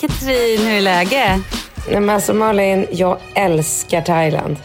[0.00, 1.40] Katrin, hur är läget?
[1.90, 4.56] Nej men alltså Malin, jag älskar Thailand.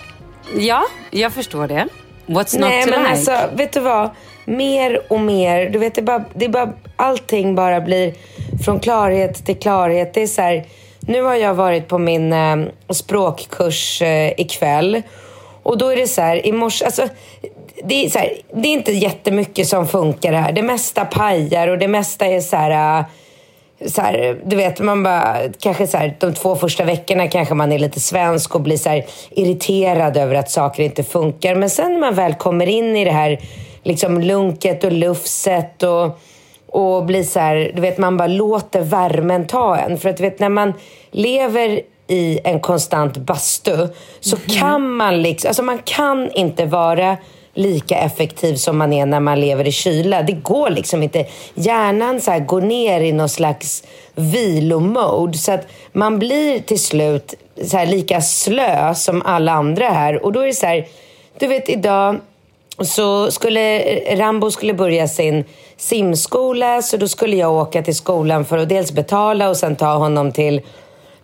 [0.57, 1.87] Ja, jag förstår det.
[2.25, 3.11] What's not Nej to men like?
[3.11, 4.09] alltså, vet du vad?
[4.45, 8.13] Mer och mer, du vet det är bara, det bara, allting bara blir
[8.65, 10.13] från klarhet till klarhet.
[10.13, 10.65] Det är så här,
[10.99, 12.57] nu har jag varit på min eh,
[12.89, 15.01] språkkurs eh, ikväll
[15.63, 17.07] och då är det så här, i morse, alltså
[17.83, 20.51] det är, så här, det är inte jättemycket som funkar här.
[20.51, 22.99] Det mesta pajar och det mesta är så här...
[22.99, 23.05] eh,
[23.85, 27.71] så här, du vet, man bara, kanske så här, de två första veckorna kanske man
[27.71, 31.55] är lite svensk och blir så här irriterad över att saker inte funkar.
[31.55, 33.39] Men sen när man väl kommer in i det här
[33.83, 36.19] liksom lunket och lufset och,
[36.67, 39.97] och blir så här, du vet, man bara låter värmen ta en.
[39.97, 40.73] För att du vet, när man
[41.11, 43.87] lever i en konstant bastu
[44.19, 47.17] så kan man liksom, alltså man kan inte vara
[47.53, 50.23] lika effektiv som man är när man lever i kyla.
[50.23, 51.25] Det går liksom inte.
[51.53, 53.83] Hjärnan så här går ner i någon slags
[54.15, 60.25] vilomode så att man blir till slut så här lika slö som alla andra här.
[60.25, 60.87] Och då är det så här,
[61.39, 62.19] du vet idag
[62.79, 63.81] så skulle
[64.15, 65.45] Rambo skulle börja sin
[65.77, 69.93] simskola så då skulle jag åka till skolan för att dels betala och sen ta
[69.93, 70.61] honom till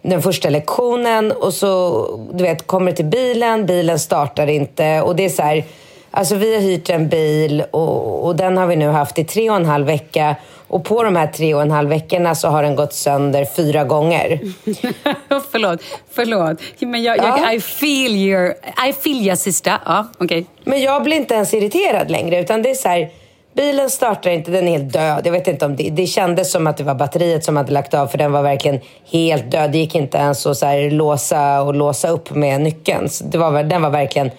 [0.02, 5.26] den första lektionen och så du vet, kommer till bilen, bilen startar inte och det
[5.26, 5.64] är så här,
[6.12, 9.50] alltså vi har hyrt en bil och, och den har vi nu haft i tre
[9.50, 10.36] och en halv vecka
[10.68, 13.84] och på de här tre och en halv veckorna så har den gått sönder fyra
[13.84, 14.40] gånger.
[15.52, 15.82] förlåt,
[16.12, 16.62] förlåt.
[16.80, 17.40] Men jag, Ja.
[17.44, 18.54] jag, I feel your,
[18.90, 19.74] I feel your sister.
[19.86, 20.46] Ja, okej.
[20.64, 23.10] Men jag blir inte ens irriterad längre utan det är så här,
[23.56, 25.22] bilen startar inte, den är helt död.
[25.26, 27.94] Jag vet inte om det, det kändes som att det var batteriet som hade lagt
[27.94, 28.80] av för den var verkligen
[29.12, 29.72] helt död.
[29.72, 33.10] Det gick inte ens att så här, låsa och låsa upp med nyckeln.
[33.10, 34.32] Så det var, den var verkligen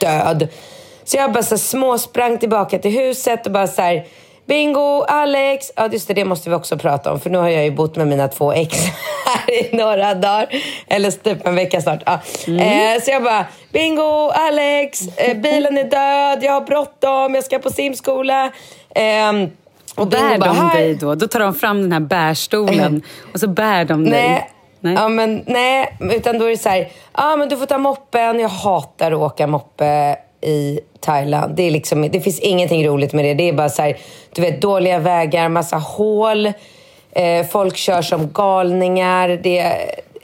[0.00, 0.48] död.
[1.06, 4.06] Så jag bara så småsprang tillbaka till huset och bara så här,
[4.46, 5.72] Bingo, Alex!
[5.76, 7.20] Ja, just det, det måste vi också prata om.
[7.20, 8.78] För nu har jag ju bott med mina två ex
[9.26, 10.48] här i några dagar.
[10.86, 12.02] Eller typ en vecka snart.
[12.06, 12.12] Ja.
[12.46, 15.00] Eh, så jag bara, Bingo, Alex!
[15.16, 18.50] Eh, bilen är död, jag har bråttom, jag ska på simskola.
[18.94, 19.50] Ehm,
[19.94, 21.14] och Bär bara, de "Här." dig då?
[21.14, 23.02] Då tar de fram den här bärstolen
[23.34, 24.28] och så bär de dig.
[24.28, 24.50] Nej.
[24.80, 24.94] Nej.
[24.94, 28.40] Ja, men, nej, utan då är det så här, ja men du får ta moppen.
[28.40, 31.56] Jag hatar att åka moppe i Thailand.
[31.56, 33.34] Det, är liksom, det finns ingenting roligt med det.
[33.34, 33.96] Det är bara så här,
[34.32, 36.46] du vet, dåliga vägar, massa hål.
[37.12, 39.28] Eh, folk kör som galningar.
[39.28, 39.76] Det,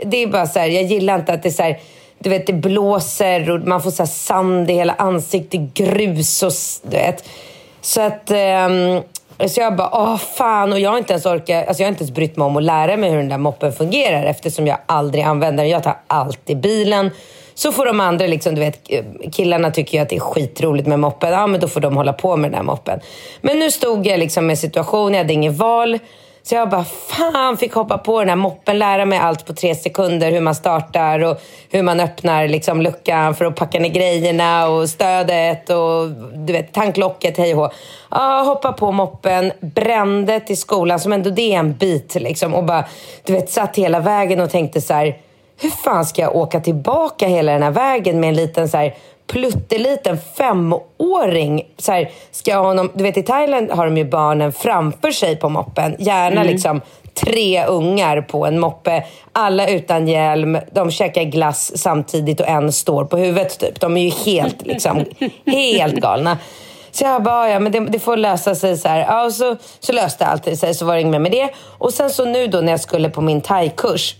[0.04, 1.78] det är bara så här, jag gillar inte att det är så här,
[2.18, 6.52] du vet, det blåser och man får så här sand i hela ansiktet, grus och
[6.90, 7.24] du vet.
[7.80, 8.30] Så att...
[8.30, 8.68] Eh,
[9.48, 10.72] så jag bara, åh fan.
[10.72, 12.62] Och jag har inte ens orkat, alltså jag har inte ens brytt mig om att
[12.62, 15.70] lära mig hur den där moppen fungerar eftersom jag aldrig använder den.
[15.70, 17.10] Jag tar alltid bilen.
[17.54, 18.90] Så får de andra, liksom, du vet,
[19.32, 21.32] killarna tycker ju att det är skitroligt med moppen.
[21.32, 23.00] Ja, men då får de hålla på med den här moppen.
[23.40, 25.98] Men nu stod jag liksom med situation, jag hade inget val.
[26.44, 29.74] Så jag bara, fan, fick hoppa på den här moppen, lära mig allt på tre
[29.74, 30.30] sekunder.
[30.30, 31.40] Hur man startar och
[31.70, 36.72] hur man öppnar liksom, luckan för att packa ner grejerna och stödet och du vet,
[36.72, 37.70] tanklocket, hej och hå.
[38.10, 42.14] Ja, hoppa på moppen, brände till skolan, som ändå det är en bit.
[42.14, 42.84] Liksom, och bara,
[43.24, 45.16] du vet, satt hela vägen och tänkte så här,
[45.60, 48.94] hur fan ska jag åka tillbaka hela den här vägen med en liten så här,
[49.26, 51.62] plutteliten femåring.
[51.78, 55.36] Så här, ska jag honom, du vet i Thailand har de ju barnen framför sig
[55.36, 55.96] på moppen.
[55.98, 56.80] Gärna liksom
[57.14, 59.04] tre ungar på en moppe.
[59.32, 60.58] Alla utan hjälm.
[60.72, 63.80] De käkar glass samtidigt och en står på huvudet typ.
[63.80, 65.04] De är ju helt liksom,
[65.46, 66.38] helt galna.
[66.90, 68.98] Så jag bara, ja men det, det får lösa sig så här.
[68.98, 71.50] Ja, och så, så löste alltid sig, så var det inget mer med det.
[71.78, 74.14] Och sen så nu då när jag skulle på min thai-kurs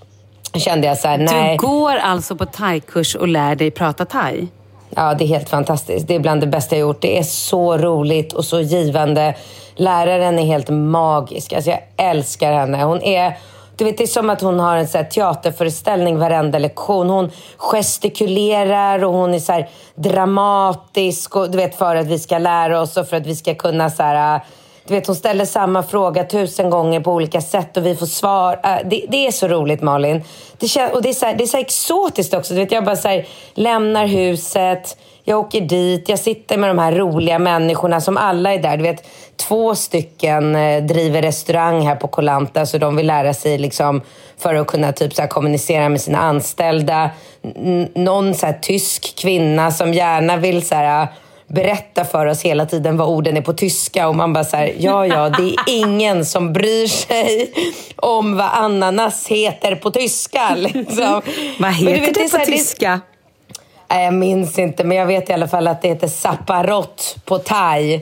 [0.61, 1.57] kände jag så här, nej.
[1.57, 4.49] Du går alltså på thai-kurs och lär dig prata thai?
[4.91, 6.09] Ja, det är helt fantastiskt.
[6.09, 7.03] Det är bland det bästa jag gjort.
[7.03, 9.35] Det är så roligt och så givande.
[9.75, 11.53] Läraren är helt magisk.
[11.53, 12.85] Alltså jag älskar henne.
[12.85, 13.39] Hon är...
[13.77, 17.11] Du vet, det är som att hon har en så här teaterföreställning varenda lektion.
[17.11, 22.39] Hon gestikulerar och hon är så här dramatisk och, du vet, för att vi ska
[22.39, 23.91] lära oss och för att vi ska kunna...
[23.91, 24.41] Så här,
[24.87, 28.61] du vet, hon ställer samma fråga tusen gånger på olika sätt och vi får svar.
[28.65, 30.23] Äh, det, det är så roligt, Malin.
[30.59, 32.55] Det, kän, och det, är så här, det är så här exotiskt också.
[32.55, 36.79] Du vet, jag bara så här, lämnar huset, jag åker dit, jag sitter med de
[36.79, 38.77] här roliga människorna som alla är där.
[38.77, 39.05] Du vet,
[39.49, 44.01] två stycken eh, driver restaurang här på Kolanta så de vill lära sig liksom,
[44.39, 47.11] för att kunna typ, så här, kommunicera med sina anställda.
[47.57, 51.09] N- någon så här, tysk kvinna som gärna vill så här,
[51.53, 54.75] berätta för oss hela tiden vad orden är på tyska och man bara så här,
[54.79, 57.53] ja ja, det är ingen som bryr sig
[57.97, 60.55] om vad ananas heter på tyska.
[60.57, 61.23] Liksom.
[61.59, 63.01] Vad heter vet, det så på här, tyska?
[63.91, 67.39] Nej, jag minns inte, men jag vet i alla fall att det heter saparott på
[67.39, 68.01] thai.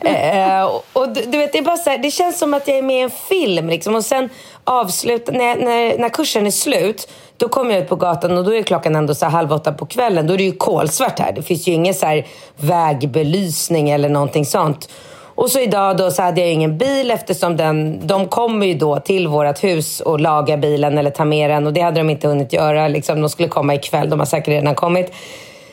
[0.00, 2.68] Eh, och, och du, du vet, det, är bara så här, det känns som att
[2.68, 3.68] jag är med i en film.
[3.68, 3.94] Liksom.
[3.94, 4.28] Och sen
[4.64, 7.08] avsluta, när, när, när kursen är slut,
[7.40, 9.86] då kommer jag ut på gatan och då är klockan ändå så halv åtta på
[9.86, 10.26] kvällen.
[10.26, 11.32] Då är det ju kolsvart här.
[11.32, 14.88] Det finns ju ingen så här vägbelysning eller någonting sånt.
[15.34, 19.00] Och så idag då så hade jag ingen bil eftersom den, de kommer ju då
[19.00, 22.28] till vårt hus och lagar bilen eller tar med den och det hade de inte
[22.28, 22.88] hunnit göra.
[22.88, 25.12] Liksom, de skulle komma ikväll, de har säkert redan kommit.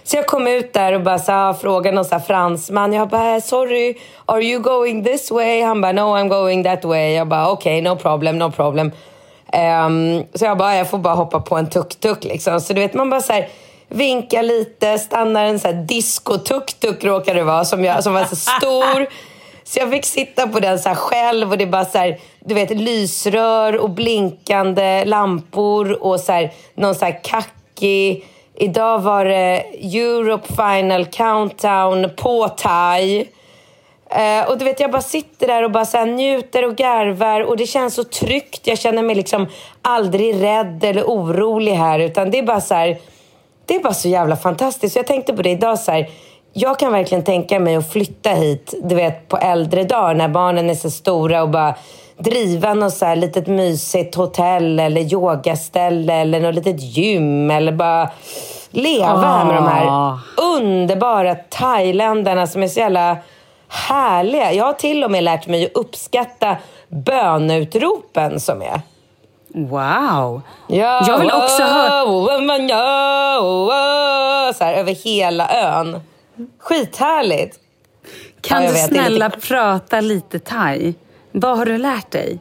[0.03, 2.93] Så jag kom ut där och bara så här, frågade någon så här fransman.
[2.93, 5.61] Jag bara, sorry, are you going this way?
[5.61, 7.13] Han bara, no I'm going that way.
[7.13, 8.91] Jag bara, okej, okay, no problem, no problem.
[9.53, 12.61] Um, så jag bara, jag får bara hoppa på en tuk-tuk liksom.
[12.61, 13.49] Så du vet, man bara så här
[13.89, 18.35] vinkar lite, stannar en så här disco-tuk-tuk råkar det vara, som, jag, som var så
[18.35, 19.07] stor.
[19.63, 22.19] Så jag fick sitta på den så här själv och det är bara så här,
[22.39, 28.25] du vet, lysrör och blinkande lampor och så här, någon så här kackig...
[28.59, 29.63] Idag var det
[29.97, 33.27] Europe Final Countdown på thai.
[34.09, 37.57] Eh, och du vet, jag bara sitter där och bara så njuter och garvar och
[37.57, 38.67] det känns så tryggt.
[38.67, 39.47] Jag känner mig liksom
[39.81, 42.97] aldrig rädd eller orolig här utan det är bara så här,
[43.65, 44.93] det är bara så jävla fantastiskt.
[44.93, 46.09] Så jag tänkte på det idag så här,
[46.53, 50.69] jag kan verkligen tänka mig att flytta hit, du vet, på äldre dagar när barnen
[50.69, 51.75] är så stora och bara
[52.17, 58.09] driva något så här litet mysigt hotell eller yogaställe eller något litet gym eller bara
[58.71, 60.19] leva här med de här Ah.
[60.55, 63.17] underbara thailändarna som är så jävla
[63.69, 64.53] härliga.
[64.53, 66.57] Jag har till och med lärt mig att uppskatta
[66.87, 68.81] böneutropen som är.
[69.53, 70.41] Wow!
[70.67, 72.03] Ja, Jag vill också höra-.
[74.53, 76.01] Så här, över hela ön.
[76.59, 77.59] Skithärligt.
[78.41, 80.93] Kan Ja, du snälla lite- prata lite thai?
[81.31, 82.39] Vad har du lärt dig?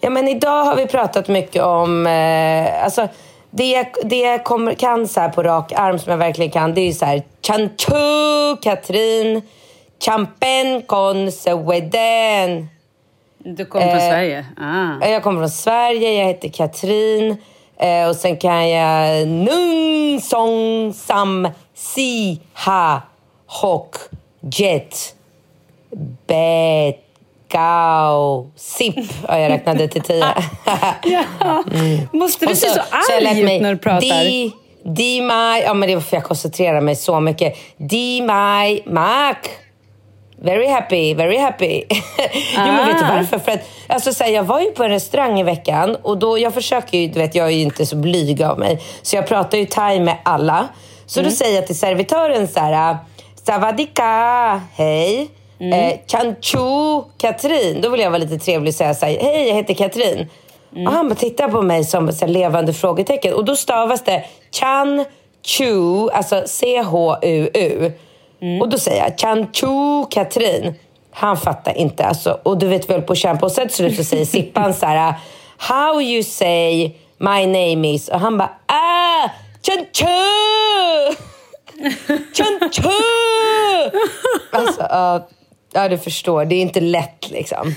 [0.00, 2.06] Ja, men idag har vi pratat mycket om...
[2.06, 3.08] Eh, alltså,
[3.50, 6.80] det jag, det jag kommer, kan så på rak arm, som jag verkligen kan, det
[6.80, 7.22] är ju så här...
[7.46, 9.42] Chanchu, Katrin,
[10.04, 12.68] Champen con Sweden.
[13.38, 14.46] Du kommer från Eh, Sverige?
[14.60, 15.06] Ah.
[15.08, 17.36] Jag kommer från Sverige, jag heter Katrin.
[17.78, 23.02] Eh, och sen kan jag Nung Song Sam Si Ha
[23.46, 23.94] Hok
[24.52, 25.14] Jet
[26.26, 26.96] Bet
[27.48, 28.94] Gao Sip.
[29.28, 30.24] Ja, jag räknade till tio.
[32.12, 32.74] Måste du se så,
[33.20, 34.00] lärt arg ut när du pratar?
[34.00, 34.52] Di,
[34.84, 37.56] di mai, ja men det var för jag koncentrerar mig så mycket.
[37.76, 39.48] Di mai mak.
[40.42, 41.82] Very happy, very happy.
[42.56, 43.14] jo men vet du Ah.
[43.16, 43.38] varför?
[43.38, 46.38] För att, alltså, så här, jag var ju på en restaurang i veckan och då,
[46.38, 48.80] jag försöker ju, du vet jag är ju inte så blyg av mig.
[49.02, 50.68] Så jag pratar ju thai med alla.
[51.06, 51.30] Så Mm.
[51.30, 52.96] då säger jag till servitören så här,
[53.46, 55.28] Savadika, hej.
[55.60, 55.72] Mm.
[55.90, 57.80] Eh, Chanchu, Katrin.
[57.80, 60.26] Då vill jag vara lite trevlig och säga så här, hej jag heter Katrin.
[60.72, 60.86] Mm.
[60.86, 63.34] Och han bara tittar på mig som ett levande frågetecken.
[63.34, 65.04] Och då stavas det Chan
[65.46, 67.92] Chu, alltså C-H-U-U.
[68.40, 68.60] Mm.
[68.62, 70.74] Och då säger jag Chan Chu Katrin.
[71.10, 72.04] Han fattar inte.
[72.04, 73.46] Alltså, och du vet väl på kämpa.
[73.46, 75.14] Och sen till slut så säger Sippan så här
[75.58, 78.08] How you say my name is.
[78.08, 79.30] Och han bara ah,
[79.62, 80.06] Chan Chu!
[82.34, 82.90] Chan Chu!
[84.52, 85.28] Alltså, ja,
[85.72, 86.44] ja, du förstår.
[86.44, 87.74] Det är inte lätt liksom.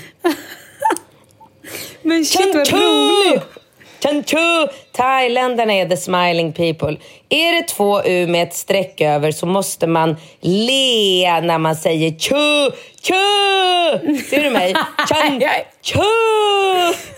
[2.02, 3.59] Men shit vad roligt!
[4.02, 4.68] Chanchu!
[4.92, 6.96] Thailändarna är the smiling people.
[7.28, 12.10] Är det två U med ett streck över så måste man le när man säger
[12.10, 12.70] chu,
[13.02, 14.18] chu!
[14.30, 14.74] Ser du mig?
[15.08, 16.00] Chanchu!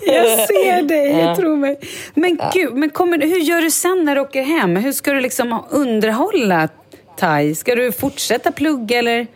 [0.06, 1.78] Jag ser dig, jag tror mig.
[2.14, 4.76] Men gud, men kommer, hur gör du sen när du åker hem?
[4.76, 6.68] Hur ska du liksom underhålla
[7.18, 7.54] thai?
[7.54, 9.26] Ska du fortsätta plugga eller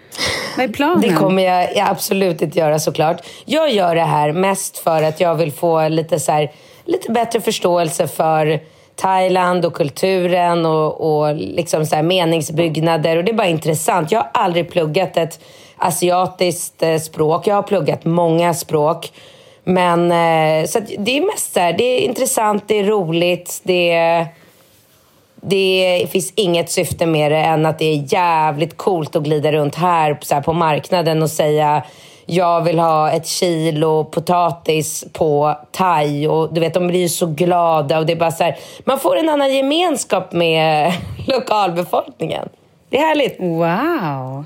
[0.57, 1.01] vad är planen?
[1.01, 3.27] Det kommer jag, jag absolut inte göra såklart.
[3.45, 6.51] Jag gör det här mest för att jag vill få lite, så här,
[6.87, 8.61] lite bättre förståelse för
[8.95, 13.17] Thailand och kulturen och, och liksom så här meningsbyggnader.
[13.17, 14.13] Och det är bara intressant.
[14.13, 15.41] Jag har aldrig pluggat ett
[15.77, 17.47] asiatiskt eh, språk.
[17.47, 19.13] Jag har pluggat många språk.
[19.65, 23.61] Men eh, så att det är mest så här, det är intressant, det är roligt,
[23.63, 24.27] det är
[25.49, 29.75] det finns inget syfte med det än att det är jävligt coolt att glida runt
[29.75, 31.83] här, så här på marknaden och säga
[32.27, 36.27] jag vill ha ett kilo potatis på thai.
[36.29, 37.99] Och du vet, de blir ju så glada.
[37.99, 40.93] Och det är bara så här, man får en annan gemenskap med
[41.27, 42.49] lokalbefolkningen.
[42.91, 43.37] Det är härligt.
[43.41, 44.45] Wow!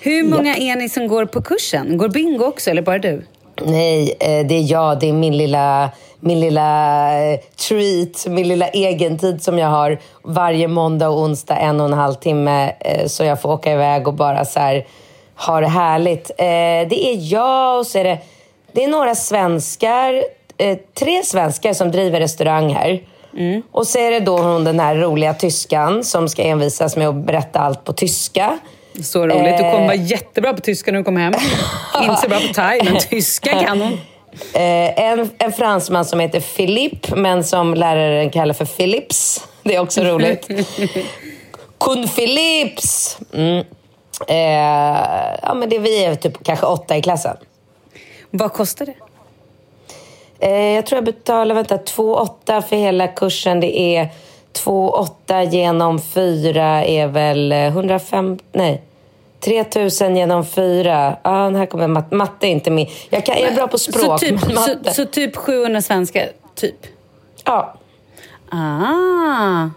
[0.00, 1.98] Hur många är ni som går på kursen?
[1.98, 3.26] Går Bingo också eller bara du?
[3.64, 5.00] Nej, eh, det är jag.
[5.00, 5.90] Det är min lilla,
[6.20, 11.80] min lilla eh, treat, min lilla egentid som jag har varje måndag och onsdag en
[11.80, 12.72] och en halv timme.
[12.80, 14.86] eh, Så jag får åka iväg och bara så här,
[15.36, 16.30] ha det härligt.
[16.30, 16.36] Eh,
[16.88, 18.18] Det är jag och så är det,
[18.72, 20.22] det är några svenskar,
[20.58, 23.00] eh, tre svenskar som driver restaurang här.
[23.72, 27.14] Och så är det då hon den här roliga tyskan som ska envisas med att
[27.14, 28.58] berätta allt på tyska.
[29.02, 29.56] Så roligt.
[29.56, 29.84] Du kommer Eh.
[29.86, 31.34] vara jättebra på tyska när du kommer hem.
[32.02, 33.92] Inte så bra på thai, men tyska kan hon.
[34.52, 39.44] Eh, en, en fransman som heter Philippe, men som läraren kallar för Philips.
[39.62, 40.48] Det är också roligt.
[41.80, 43.18] Kun Philips!
[43.34, 43.64] Mm.
[44.28, 47.36] Eh, ja, men det, vi är typ kanske åtta i klassen.
[48.30, 48.94] Vad kostar det?
[50.38, 53.60] Eh, jag tror jag betalar vänta, 2,8 för hela kursen.
[53.60, 54.08] Det är
[54.52, 58.38] 2,8 genom 4 är väl eh, 105...
[58.52, 58.82] Nej.
[59.40, 61.16] 3000 genom 4.
[61.22, 62.90] Ja, ah, här kommer mat, matte inte med.
[63.10, 64.78] Jag, kan, jag är bra på språk, så, typ, men matte...
[64.84, 66.86] så, så typ 700 svenskar, typ?
[67.44, 67.74] ja.
[68.50, 69.68] Ah!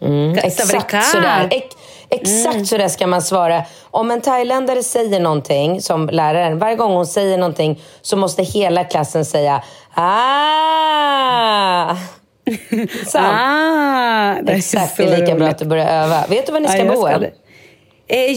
[0.00, 1.48] Mm, exakt sådär.
[1.50, 1.76] Ex,
[2.14, 3.62] exakt sådär ska man svara.
[3.90, 8.84] Om en thailändare säger någonting, som läraren, varje gång hon säger någonting så måste hela
[8.84, 9.62] klassen säga
[9.94, 11.94] ah.
[13.14, 15.48] Ah, det Exakt, så det är lika bra roligt.
[15.48, 16.24] att du börjar öva.
[16.28, 17.24] Vet du var ni ska Ja, bo än?
[18.08, 18.32] Eh,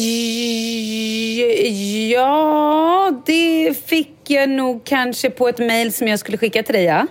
[2.11, 6.83] ja, det fick jag nog kanske på ett mejl som jag skulle skicka till dig,
[6.83, 7.05] ja.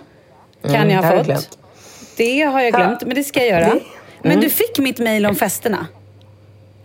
[0.63, 1.57] Kan Mm, jag ha fått.
[2.17, 3.73] Det har jag glömt, men det ska jag göra.
[4.21, 4.43] Men Mm.
[4.43, 5.87] du fick mitt mejl om festerna?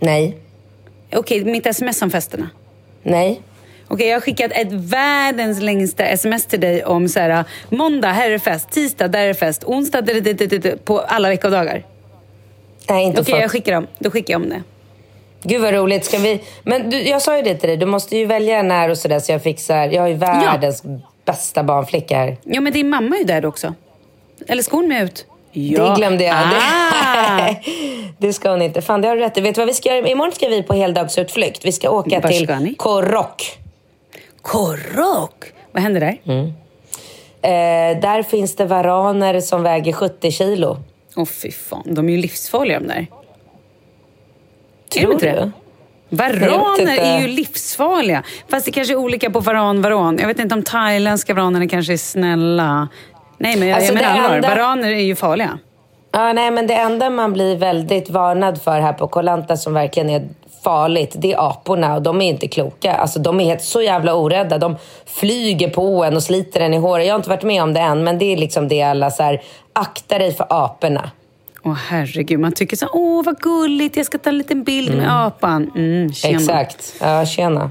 [0.02, 0.36] Nej.
[1.12, 2.50] Okej, mitt sms om festerna?
[3.02, 3.40] Nej.
[3.88, 8.30] Okej, jag har skickat ett världens längsta sms till dig om så här, måndag, här
[8.30, 11.86] är fest, tisdag, där är fest, onsdag, där, där, där, där, på alla veckodagar.
[12.88, 13.40] Nej, inte Okej, fått.
[13.40, 13.86] jag skickar dem.
[13.98, 14.62] Då skickar jag om det.
[15.42, 16.04] Gud vad roligt.
[16.04, 16.40] Ska vi...
[16.62, 18.98] Men du, jag sa ju det till dig, du måste ju välja en här och
[18.98, 19.88] sådär så jag fixar.
[19.88, 20.82] Jag har ju världens
[21.24, 22.36] bästa barnflicka här.
[22.44, 23.74] Ja, men din mamma är ju där också.
[24.48, 25.26] Eller ska hon med ut?
[25.52, 25.88] Ja.
[25.88, 26.36] Det glömde jag.
[26.36, 27.54] Ah.
[28.18, 28.82] det ska hon inte.
[28.82, 29.38] Fan, det har du rätt.
[29.38, 30.08] Vet du vad vi ska göra?
[30.08, 31.64] Imorgon ska vi på heldagsutflykt.
[31.64, 32.74] Vi ska åka Var till ska.
[34.42, 35.52] Korok!
[35.72, 36.20] Vad händer där?
[36.24, 36.48] Åh,
[37.44, 40.76] Eh, där finns det varaner som väger 70 kilo.
[41.28, 41.82] fy fan.
[41.86, 43.06] De är ju livsfarliga de där.
[44.92, 45.18] Tror du?
[45.18, 45.52] det?
[46.08, 48.22] Varaner är ju livsfarliga.
[48.48, 50.18] Fast det kanske är olika på varan, varan.
[50.20, 52.88] Jag vet inte om thailändska varanerna kanske är snälla.
[53.42, 54.36] Nej, men jag, Alltså, jag menar allvar.
[54.36, 55.58] enda- Varaner är ju farliga.
[56.12, 60.10] Ja, nej, men det enda man blir väldigt varnad för här på Kolanta som verkligen
[60.10, 60.28] är
[60.64, 62.92] farligt, det är aporna och de är inte kloka.
[62.94, 64.58] Alltså de är helt så jävla orädda.
[64.58, 67.06] De flyger på en och sliter en i håret.
[67.06, 69.22] Jag har inte varit med om det än, men det är liksom det alla så
[69.22, 71.10] här, akta dig för aporna.
[71.64, 75.22] Åh herregud, man tycker så åh vad gulligt, jag ska ta en liten bild med
[75.26, 75.70] apan.
[75.76, 76.38] Mm, tjena.
[76.38, 76.94] Exakt.
[77.00, 77.70] Ja, tjena.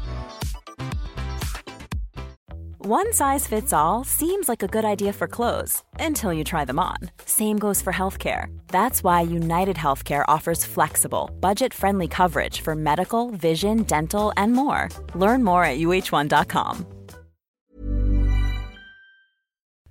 [2.83, 6.79] One size fits all seems like a good idea for clothes until you try them
[6.79, 6.97] on.
[7.25, 8.47] Same goes for healthcare.
[8.69, 14.89] That's why United Healthcare offers flexible, budget friendly coverage for medical, vision, dental, and more.
[15.13, 16.85] Learn more at uh1.com.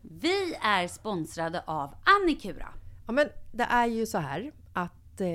[0.02, 2.68] Vi är sponsrade av Annikura.
[3.06, 5.28] Ja, men det är ju så här att eh,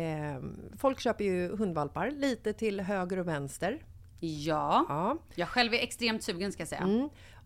[0.77, 3.83] folk köper ju hundvalpar lite till höger och vänster.
[4.19, 5.17] Ja, Ja.
[5.35, 6.81] jag själv är extremt sugen ska jag säga.
[6.81, 7.09] Mm.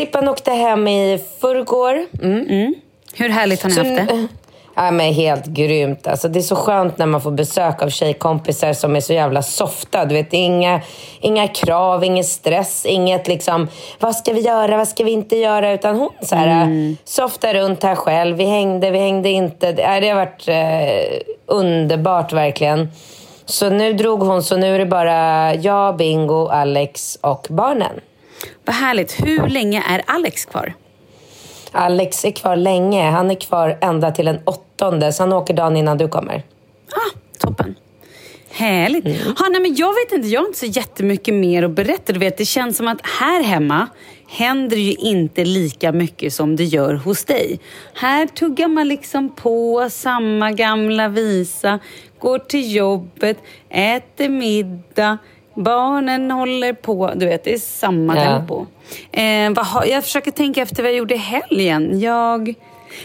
[0.00, 2.06] Sippan åkte hem i förrgår.
[2.22, 2.74] Mm.
[3.14, 4.26] Hur härligt har ni Så, haft det?
[4.74, 6.06] Ja, men helt grymt.
[6.06, 9.42] Alltså, det är så skönt när man får besök av tjejkompisar som är så jävla
[9.42, 10.04] softa.
[10.04, 10.80] Du vet, inga,
[11.20, 15.72] inga krav, ingen stress, inget liksom, vad ska vi göra, vad ska vi inte göra?
[15.72, 18.36] Utan hon så här, softar runt här själv.
[18.36, 19.72] Vi hängde, vi hängde inte.
[19.72, 22.88] Det, det har varit eh, underbart verkligen.
[23.44, 28.00] Så nu drog hon, så nu är det bara jag, Bingo, Alex och barnen.
[28.70, 29.26] Vad härligt.
[29.26, 30.74] Hur länge är Alex kvar?
[31.72, 33.10] Alex är kvar länge.
[33.10, 36.42] Han är kvar ända till den åttonde, så han åker dagen innan du kommer.
[36.92, 37.74] Ah, toppen.
[38.50, 39.04] Härligt.
[39.38, 42.12] Ha, nej, men jag vet inte, jag har inte så jättemycket mer att berätta.
[42.12, 43.88] Du vet, det känns som att här hemma
[44.28, 47.60] händer ju inte lika mycket som det gör hos dig.
[47.94, 51.78] Här tuggar man liksom på samma gamla visa,
[52.18, 55.18] går till jobbet, äter middag,
[55.54, 57.12] barnen håller på.
[57.16, 58.24] Du vet, det är samma Ja.
[58.24, 58.66] tempo.
[59.12, 62.00] Eh, vad jag försöker tänka efter vad jag gjorde i helgen.
[62.00, 62.54] Jag,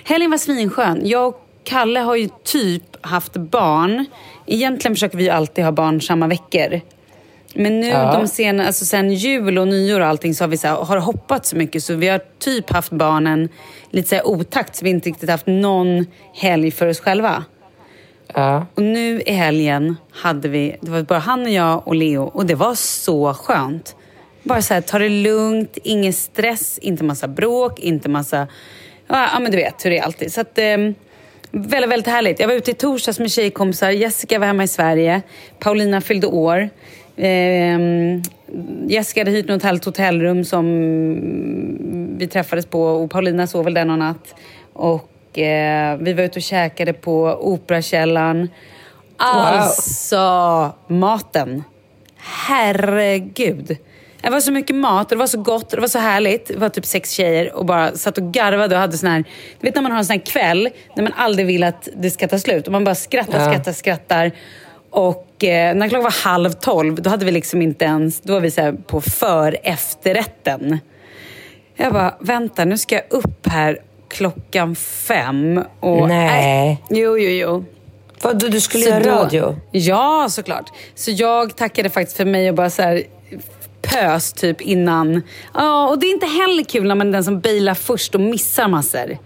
[0.03, 1.01] helgen var svinskön.
[1.03, 4.05] Jag och Kalle har ju typ haft barn.
[4.45, 6.81] Egentligen försöker vi alltid ha barn samma veckor.
[7.55, 8.11] Men nu Ja.
[8.19, 10.97] de sena, alltså sen jul och nyår och allting så har vi så här, har
[10.97, 13.49] hoppat så mycket så vi har typ haft barnen
[13.89, 17.43] lite så här otakt så vi inte riktigt haft någon helg för oss själva.
[18.35, 18.65] Ja.
[18.75, 22.45] Och nu i helgen hade vi, det var bara han och jag och Leo och
[22.45, 23.95] det var så skönt.
[24.43, 28.47] Bara så här, ta det lugnt, ingen stress, inte massa bråk, inte massa...
[29.07, 30.33] Ja, men du vet hur det är alltid.
[30.33, 30.77] Så att, eh,
[31.51, 32.39] väldigt, väldigt härligt.
[32.39, 33.91] Jag var ute i torsdags med tjejkompisar.
[33.91, 35.21] Jessica var hemma i Sverige.
[35.59, 36.69] Paulina fyllde år.
[37.15, 37.79] Eh,
[38.87, 40.65] Jessica hade hyrt något härligt hotellrum som
[42.17, 44.35] vi träffades på och Paulina sov väl där någon natt.
[44.73, 48.49] Och eh, vi var ute och käkade på Operakällaren.
[49.17, 51.63] Alltså, maten.
[52.17, 53.77] Herregud.
[54.21, 56.47] Det var så mycket mat och det var så gott och det var så härligt.
[56.47, 59.23] Det var typ sex tjejer och bara satt och garvade och hade sån här...
[59.59, 62.09] Du vet när man har en sån här kväll när man aldrig vill att det
[62.09, 63.45] ska ta slut och man bara skrattar, Ja.
[63.45, 64.31] skrattar, skrattar.
[64.89, 68.21] Och eh, när klockan var halv tolv, då hade vi liksom inte ens...
[68.21, 70.79] Då var vi så på för efterrätten.
[71.75, 75.61] Jag bara, vänta nu ska jag upp här klockan fem.
[75.79, 76.71] Och, Nej.
[76.71, 77.65] Äh, jo, jo, jo.
[78.21, 79.55] Vad, du, skulle Så göra då- radio?
[79.71, 80.71] Ja, såklart.
[80.95, 83.03] Så jag tackade faktiskt för mig och bara så här
[83.81, 85.21] pös typ innan.
[85.53, 88.21] Ja, och det är inte heller kul när man är den som bailar först och
[88.21, 89.17] missar massor.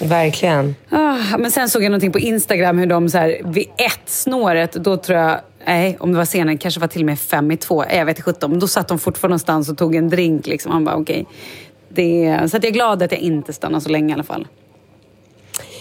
[0.00, 0.74] Verkligen.
[0.90, 4.72] Ah, men sen såg jag någonting på Instagram hur de så här vid ett snåret,
[4.72, 7.56] då tror jag, nej om det var senare, kanske var till och med fem i
[7.56, 8.58] två, jag vet inte sjutton.
[8.58, 10.72] Då satt de fortfarande någonstans och tog en drink liksom.
[10.72, 11.26] Man bara okej.
[11.94, 14.46] Det, så att jag är glad att jag inte stannar så länge i alla fall.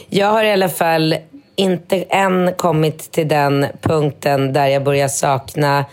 [0.10, 1.16] Jag har i alla fall
[1.56, 5.86] inte än kommit till den punkten där jag börjar sakna...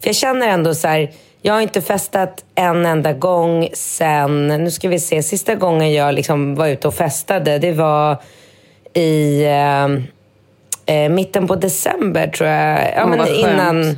[0.00, 1.10] För jag känner ändå så här,
[1.42, 4.48] jag har inte festat en enda gång sen...
[4.48, 8.16] Nu ska vi se, sista gången jag liksom var ute och festade, det var
[8.94, 9.84] i eh,
[10.96, 12.92] eh, mitten på december tror jag.
[12.96, 13.96] Ja, Åh, men innan...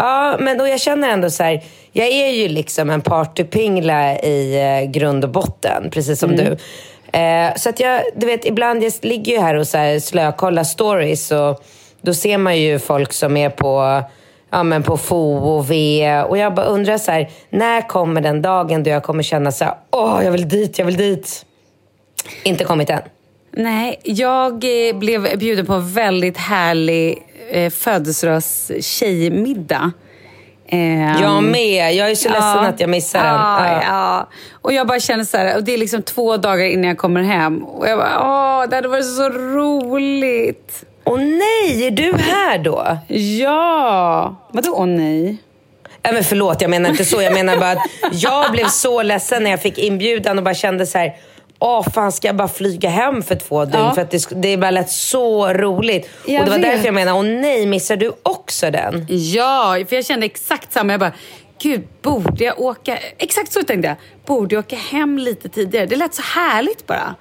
[0.00, 4.56] Ja, men då jag känner ändå så här, jag är ju liksom en partypingla i
[4.56, 6.56] eh, grund och botten, precis som du.
[7.18, 10.64] Eh, så att jag, du vet, ibland jag ligger ju här och så här slökollar
[10.64, 11.64] stories och
[12.00, 14.02] då ser man ju folk som är på,
[14.50, 18.42] ja, men på FO och V och jag bara undrar så här, när kommer den
[18.42, 21.46] dagen då jag kommer känna så här, åh, jag vill dit, jag vill dit.
[22.44, 23.02] Inte kommit än.
[23.52, 29.90] Nej, jag eh, blev bjuden på en väldigt härlig eh, födelsedags-tjejmiddag.
[30.66, 31.94] Eh, Jag med.
[31.94, 33.34] Jag är så ledsen att jag missar den.
[33.34, 33.82] Ja, Ja.
[33.86, 34.28] ja.
[34.62, 37.22] Och jag bara känner så här, och det är liksom två dagar innan jag kommer
[37.22, 37.64] hem.
[37.64, 40.84] Och jag bara, åh, det hade varit så roligt.
[41.04, 42.98] Åh nej, är du här då?
[43.16, 44.36] Ja!
[44.52, 45.36] Vadå åh nej?
[46.02, 47.22] Nej, men förlåt, jag menar inte så.
[47.22, 47.78] Jag menar bara att
[48.12, 51.12] jag blev så ledsen när jag fick inbjudan och bara kände så här.
[51.62, 53.78] Åh, fan ska jag bara flyga hem för två dygn?
[53.78, 53.94] Ja.
[53.94, 56.08] För att det, det bara lät så roligt.
[56.26, 56.66] Jag och det var vet.
[56.66, 59.06] därför jag menar, åh nej, missar du också den?
[59.08, 60.92] Ja, för jag kände exakt samma.
[60.92, 61.12] Jag bara,
[61.62, 62.98] gud, borde jag åka...
[63.18, 63.96] Exakt så tänkte jag.
[64.26, 65.86] Borde jag åka hem lite tidigare?
[65.86, 67.14] Det lät så härligt bara.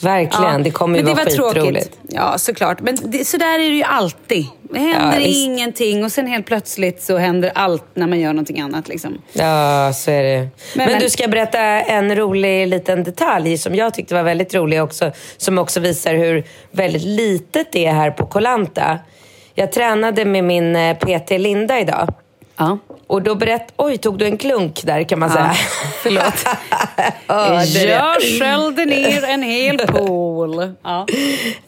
[0.00, 1.98] Verkligen, det kommer ju men vara det var skitroligt.
[2.08, 2.80] Ja, såklart.
[2.80, 4.46] Men det, så där är det ju alltid.
[4.62, 8.60] Det händer Ja, ingenting och sen helt plötsligt så händer allt när man gör någonting
[8.60, 8.88] annat.
[8.88, 9.18] Liksom.
[9.32, 10.48] Ja, så är det.
[10.76, 14.82] Men, men- du ska berätta en rolig liten detalj som jag tyckte var väldigt rolig
[14.82, 15.12] också.
[15.36, 18.98] Som också visar hur väldigt litet det är här på Kolanta.
[19.54, 22.14] Jag tränade med min eh, PT Linda idag.
[22.56, 22.78] Ja.
[23.06, 23.72] Och då berätt...
[23.76, 25.52] Oj, tog du en klunk där kan man Ja, säga.
[26.02, 26.46] förlåt.
[27.88, 30.72] Jag skällde ner en hel pool.
[30.82, 31.06] Ja.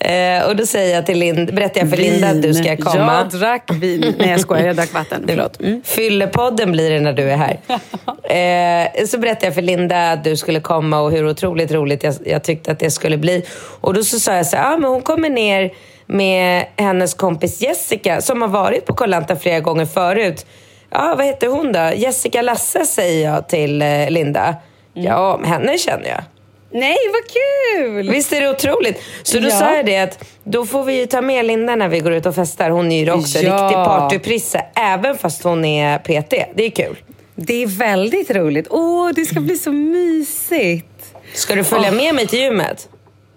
[0.09, 3.27] Eh, och då säger jag till Linda, berättar jag för Linda att du ska komma.
[3.33, 4.15] Jag drack vin.
[4.19, 4.67] Nej, jag skojar.
[4.67, 5.25] Jag drack vatten.
[5.29, 5.61] Förlåt.
[5.61, 5.83] Mm.
[5.85, 7.59] Fyllepodden blir det när du är här.
[8.99, 12.15] eh, så berättade jag för Linda att du skulle komma och hur otroligt roligt jag,
[12.25, 13.45] jag tyckte att det skulle bli.
[13.81, 15.71] Och då så sa jag så här, ah, men hon kommer ner
[16.07, 20.47] med hennes kompis Jessica som har varit på Kollanta flera gånger förut.
[20.95, 21.91] Ja, vad heter hon då?
[21.97, 24.55] Jessica Lasse säger jag till eh, Linda.
[24.95, 26.21] Ja, men henne känner jag.
[26.81, 28.11] Nej, vad kul!
[28.11, 29.03] Visst är det otroligt?
[29.23, 29.51] Så då Ja.
[29.59, 32.27] sa jag det att då får vi ju ta med Linda när vi går ut
[32.27, 32.71] och festar.
[32.71, 33.53] Hon är ju också Ja.
[33.55, 36.47] riktig partyprisse, även fast hon är PT.
[36.55, 36.97] Det är kul.
[37.35, 38.67] Det är väldigt roligt.
[38.71, 40.87] Åh, det ska bli så mysigt.
[41.35, 41.97] Ska du följa Åh.
[41.97, 42.89] med mig till gymmet?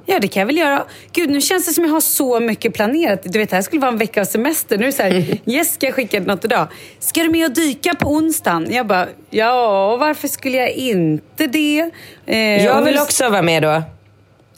[0.09, 0.83] Ja, det kan jag väl göra.
[1.11, 3.19] Gud, nu känns det som jag har så mycket planerat.
[3.23, 4.77] Du vet, det här skulle vara en vecka av semester.
[4.77, 6.67] Nu är det så här, Jessica skickade något idag.
[6.99, 8.67] Ska du med och dyka på onsdagen?
[8.71, 11.91] Jag bara, ja, varför skulle jag inte det?
[12.25, 13.83] Eh, Jag vill också vara med då.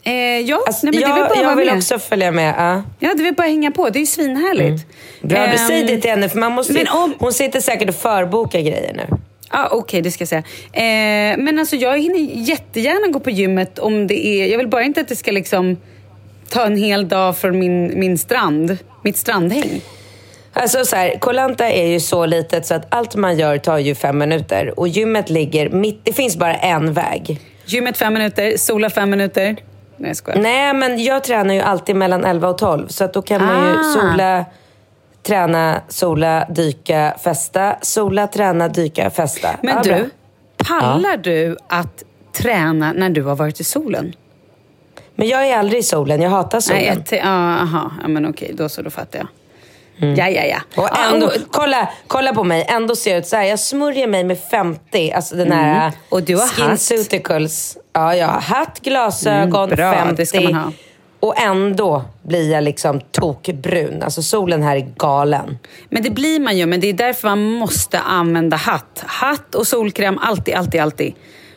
[0.04, 1.76] Eh, ja, Alltså, nej, men det jag vill bara jag vill med.
[1.76, 2.54] också följa med.
[2.58, 2.82] Ja.
[2.98, 3.88] Ja, det vill bara hänga på.
[3.90, 4.86] Det är ju svinhärligt.
[5.22, 7.94] Bra, du Ehm, säg det till henne för man måste, om- hon sitter säkert och
[7.94, 9.16] förbokar grejer nu.
[9.52, 10.42] Ja, Okej, det ska jag säga.
[10.72, 14.46] Eh, men alltså jag hinner jättegärna gå på gymmet om det är...
[14.46, 15.76] Jag vill bara inte att det ska liksom
[16.48, 18.78] ta en hel dag från min, min strand.
[19.02, 19.80] Mitt strandhäng.
[20.52, 23.94] Alltså så här, Kolanta är ju så litet så att allt man gör tar ju
[23.94, 24.80] fem minuter.
[24.80, 27.40] Och gymmet ligger mitt, det finns bara en väg.
[27.64, 29.56] Gymmet fem minuter, sola fem minuter.
[29.96, 30.40] Nej, jag skojar.
[30.40, 32.88] Nej, men jag tränar ju alltid mellan 11 och 12.
[32.88, 33.82] Så att då kan man ju Ah.
[33.94, 34.44] sola,
[35.22, 37.76] träna, sola, dyka, festa.
[37.82, 39.48] Sola, träna, dyka, festa.
[39.62, 39.96] Men Ja, bra.
[39.96, 40.10] du,
[40.68, 42.02] pallar du att
[42.32, 44.12] träna när du har varit i solen?
[45.14, 46.82] Men jag är aldrig i solen, jag hatar solen.
[46.82, 47.90] Nej, jag te- ja, aha.
[48.02, 49.28] Ja, men okej, då så, då fattar jag.
[50.18, 50.82] Ja, ja, ja.
[50.82, 53.44] Och Ja, ändå, och- kolla, kolla på mig, ändå ser jag ut så här.
[53.44, 55.92] Jag smörjer mig med 50, alltså den här Mm.
[56.08, 56.80] Och du har hatt.
[57.92, 60.14] Ja, jag har hatt, glasögon, Mm, bra, 50.
[60.16, 60.72] det ska man ha.
[61.20, 64.02] Och ändå blir jag liksom tokbrun.
[64.02, 65.58] Alltså solen här är galen.
[65.88, 69.04] Men det blir man ju, men det är därför man måste använda hatt.
[69.06, 71.14] Hatt och solkräm, alltid, alltid, alltid.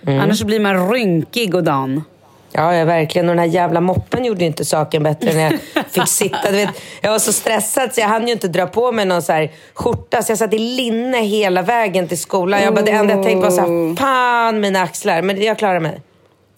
[0.08, 0.20] Mm.
[0.20, 2.04] Annars blir man rynkig och dan.
[2.52, 3.30] Ja, ja, verkligen.
[3.30, 6.52] Och den här jävla moppen gjorde inte saken bättre när jag fick sitta.
[6.52, 6.70] Du vet,
[7.02, 9.52] jag var så stressad så jag hann ju inte dra på mig någon så här
[9.74, 10.22] skjorta.
[10.22, 12.62] Så jag satt i linne hela vägen till skolan.
[12.62, 15.22] Jag bara, det enda jag tänkte var så här, fan mina axlar.
[15.22, 16.02] Men jag klarar mig.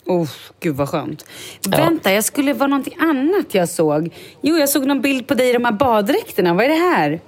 [0.06, 1.26] Oh, gud vad skönt.
[1.68, 4.10] Vänta, jag skulle vara någonting annat jag såg.
[4.42, 6.54] Jo, jag såg någon bild på dig i de här baddräkterna.
[6.54, 7.20] Vad är det här?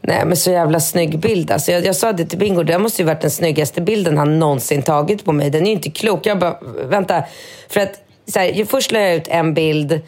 [0.00, 1.50] Nej men så jävla snygg bild.
[1.50, 4.38] Alltså, jag, jag sa det till Bingo, det måste ju varit den snyggaste bilden han
[4.38, 5.50] någonsin tagit på mig.
[5.50, 6.26] Den är ju inte klok.
[6.26, 7.24] Jag bara, vänta.
[7.68, 10.00] För att så här, först la jag ut en bild.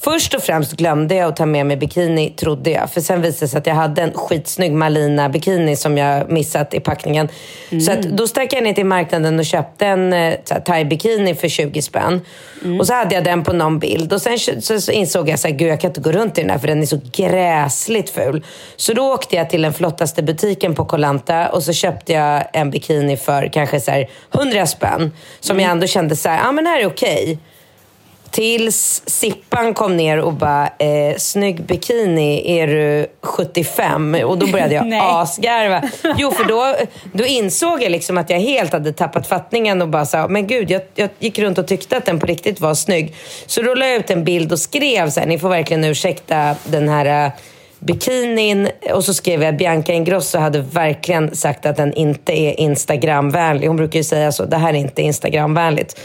[0.00, 2.90] Först och främst glömde jag att ta med mig bikini, trodde jag.
[2.90, 6.74] För sen visade det sig att jag hade en skitsnygg Malina bikini som jag missat
[6.74, 7.28] i packningen.
[7.86, 11.82] Så att, då stack jag ner till marknaden och köpte en eh, thai-bikini för 20
[11.82, 12.20] spänn.
[12.80, 14.12] Och så hade jag den på någon bild.
[14.12, 16.58] Och sen så, så insåg jag att jag kan inte gå runt i den här
[16.58, 18.44] för den är så gräsligt ful.
[18.76, 22.70] Så då åkte jag till den flottaste butiken på Kolanta och så köpte jag en
[22.70, 25.12] bikini för kanske så här 100 spänn.
[25.40, 27.38] Som jag ändå kände så här, ah, men här är okej.
[28.36, 34.16] Tills Sippan kom ner och bara, eh, snygg bikini, är du 75?
[34.24, 35.82] Och då började jag asgarva.
[36.16, 36.76] Jo, för då,
[37.12, 40.70] då insåg jag liksom att jag helt hade tappat fattningen och bara sa, men gud,
[40.70, 43.14] jag, jag gick runt och tyckte att den på riktigt var snygg.
[43.46, 46.56] Så då la jag ut en bild och skrev så här, ni får verkligen ursäkta
[46.64, 47.32] den här eh,
[47.78, 48.68] bikinin.
[48.92, 53.68] Och så skrev jag att Bianca Ingrosso hade verkligen sagt att den inte är Instagramvänlig.
[53.68, 56.00] Hon brukar ju säga så, det här är inte Instagramvänligt.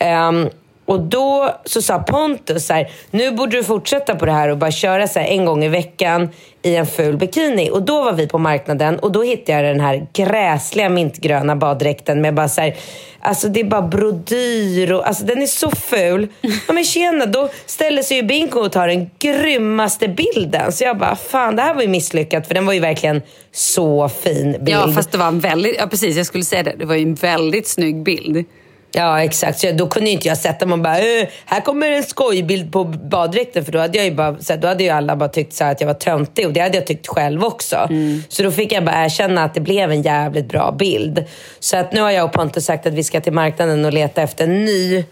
[0.00, 0.48] Ehm,
[0.90, 4.58] och då så sa Pontus så här, nu borde du fortsätta på det här och
[4.58, 6.28] bara köra så en gång i veckan
[6.62, 7.70] i en ful bikini.
[7.70, 12.20] Och då var vi på marknaden och då hittade jag den här gräsliga mintgröna baddräkten
[12.20, 12.76] med bara så här,
[13.20, 16.28] alltså det är bara brodyr och alltså den är så ful.
[16.66, 20.72] Ja men tjena, då ställer sig ju Bingo och tar den grymmaste bilden.
[20.72, 23.22] Så jag bara, fan det här var ju misslyckat för den var ju verkligen
[23.52, 24.68] så fin bild.
[24.68, 25.76] Ja, fast det var en väldigt...
[25.78, 26.16] Ja, precis.
[26.16, 26.74] Jag skulle säga det.
[26.78, 28.44] Det var ju en väldigt snygg bild.
[28.92, 29.58] Ja, exakt.
[29.58, 32.84] Så då kunde inte jag sätta mig och bara, äh, här kommer en skojbild på
[32.84, 33.64] baddräkten.
[33.64, 35.64] För då hade, jag ju bara, så här, då hade ju alla bara tyckt så
[35.64, 37.88] att jag var töntig och det hade jag tyckt själv också.
[38.28, 41.24] Så då fick jag bara erkänna att det blev en jävligt bra bild.
[41.60, 44.22] Så att nu har jag och Pontus sagt att vi ska till marknaden och leta
[44.22, 45.04] efter en ny,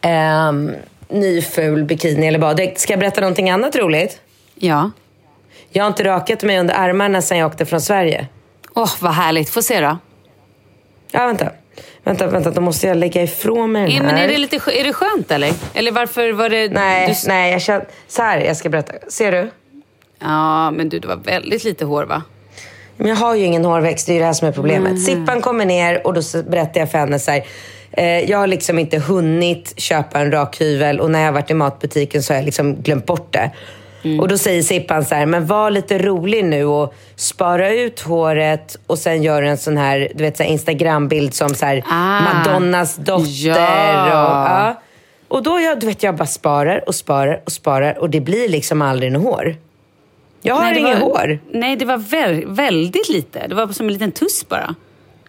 [0.00, 0.74] ehm,
[1.08, 2.80] ny ful bikini eller baddräkt.
[2.80, 4.20] Ska jag berätta någonting annat roligt?
[4.54, 4.90] Ja.
[5.70, 8.26] Jag har inte rakat mig under armarna sedan jag åkte från Sverige.
[8.74, 9.50] Åh, vad härligt.
[9.50, 9.98] Få se då.
[11.12, 11.50] Ja, vänta.
[12.04, 12.50] Vänta, vänta.
[12.50, 14.02] Då måste jag lägga ifrån mig den här.
[14.02, 15.52] Men är det, lite, är det skönt eller?
[15.74, 16.68] Eller varför var det...
[16.68, 17.28] Nej, du...
[17.28, 17.52] nej.
[17.52, 17.86] Jag känner...
[18.08, 18.92] Så här, jag ska berätta.
[19.08, 19.50] Ser du?
[20.18, 22.22] Ja, men du, det var väldigt lite hår va?
[22.96, 25.04] Men jag har ju ingen hårväxt, det är ju det här som är problemet.
[25.04, 27.44] Sippan kommer ner och då berättar jag för henne så här.
[27.90, 31.54] Eh, jag har liksom inte hunnit köpa en rakhyvel och när jag har varit i
[31.54, 33.50] matbutiken så har jag liksom glömt bort det.
[34.20, 38.76] Och då säger Sippan så här, men var lite rolig nu och spara ut håret
[38.86, 42.20] och sen gör en sån här, du vet, så här Instagram-bild som så här Ah.
[42.20, 43.28] Madonnas dotter.
[43.48, 44.04] Ja.
[44.06, 44.80] Och, ja.
[45.28, 48.48] och då, jag, du vet, jag bara sparar och sparar och sparar och det blir
[48.48, 49.56] liksom aldrig något hår.
[50.42, 51.38] Jag har Nej, inget var, hår.
[51.52, 53.46] Nej, det var vä- väldigt lite.
[53.48, 54.74] Det var som en liten tuss bara.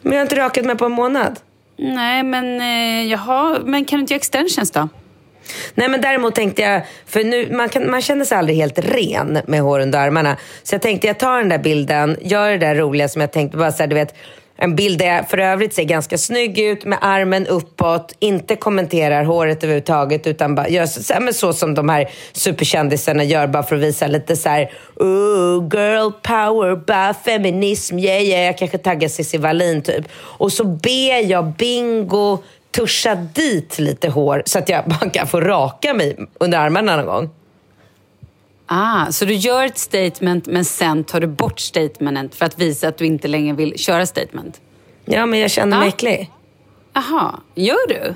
[0.01, 1.39] Men jag har inte rakat mig på en månad.
[1.77, 4.89] Nej, men eh, jaha, men kan du inte göra extensions då?
[5.73, 9.41] Nej men däremot tänkte jag, för nu, man, kan, man känner sig aldrig helt ren
[9.47, 10.37] med hår under armarna.
[10.63, 13.57] Så jag tänkte jag tar den där bilden, gör det där roliga som jag tänkte,
[13.57, 14.15] bara så här, du vet,
[14.61, 19.23] en bild där jag för övrigt ser ganska snygg ut med armen uppåt, inte kommenterar
[19.23, 23.63] håret överhuvudtaget utan bara gör så, så, här, så som de här superkändisarna gör bara
[23.63, 24.71] för att visa lite så här,
[25.71, 28.45] girl power, bara feminism, yeah yeah.
[28.45, 30.05] Jag kanske taggar Cissi Wallin typ.
[30.15, 32.37] Och så ber jag Bingo
[32.71, 37.05] tuscha dit lite hår så att jag bara kan få raka mig under armarna någon
[37.05, 37.29] gång.
[38.65, 42.87] Ah, så du gör ett statement men sen tar du bort statementet för att visa
[42.87, 44.61] att du inte längre vill köra statement?
[45.05, 45.93] Ja, men jag känner mig Ja.
[45.93, 46.31] äcklig.
[46.93, 48.13] Jaha, gör du?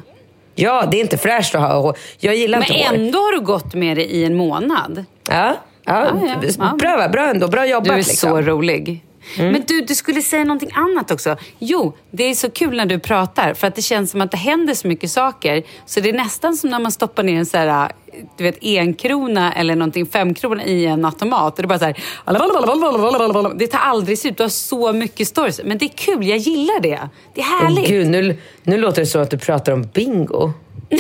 [0.55, 1.97] Ja, det är inte fräscht att ha hår.
[2.17, 2.95] Jag gillar Men inte hår.
[2.95, 5.05] ändå har du gått med det i en månad.
[5.29, 6.05] Ja, ja.
[6.25, 6.75] Ja, ja.
[6.79, 7.47] Bra, bra ändå.
[7.47, 7.85] Bra jobbat.
[7.85, 8.29] Du är liksom.
[8.29, 9.03] så rolig.
[9.37, 9.51] Mm.
[9.51, 11.37] Men du, du skulle säga någonting annat också.
[11.59, 14.37] Jo, det är så kul när du pratar för att det känns som att det
[14.37, 15.63] händer så mycket saker.
[15.85, 17.91] Så det är nästan som när man stoppar ner en så här,
[18.37, 21.53] du vet, enkrona eller någonting, femkrona i en automat.
[21.53, 24.37] Och det är bara så här, det tar aldrig slut.
[24.37, 25.61] Du har så mycket stories.
[25.63, 27.09] Men det är kul, jag gillar det.
[27.35, 27.87] Det är härligt.
[27.87, 30.53] Gud, nu, nu låter det som att du pratar om bingo.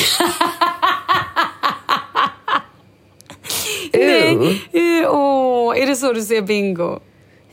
[3.93, 4.61] Nej.
[5.07, 6.99] Åh, är det så du ser bingo?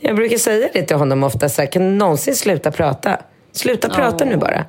[0.00, 1.48] Jag brukar säga det till honom ofta.
[1.48, 3.18] Så här, kan du någonsin sluta prata?
[3.52, 4.64] Sluta prata nu bara.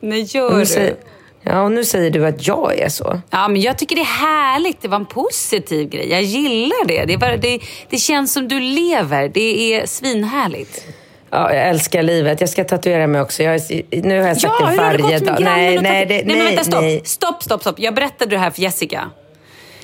[0.00, 0.66] Nej, gör du?
[0.66, 0.94] säger,
[1.42, 3.20] ja, och nu säger du att jag är så.
[3.30, 4.82] Ja, men jag tycker det är härligt.
[4.82, 6.10] Det var en positiv grej.
[6.10, 7.04] Jag gillar det.
[7.04, 7.58] Det, bara, det,
[7.90, 9.28] det känns som du lever.
[9.34, 10.84] Det är svinhärligt.
[11.30, 12.40] Ja, jag älskar livet.
[12.40, 13.42] Jag ska tatuera mig också.
[13.42, 13.60] Jag,
[13.90, 15.38] nu har jag sagt Ja, det varje dag.
[15.38, 15.44] grannen?
[15.44, 16.80] Nej, nej, det, nej, men vänta, stopp.
[16.82, 17.00] nej.
[17.04, 17.78] stopp, stopp, stopp.
[17.78, 19.10] Jag berättade det här för Jessica.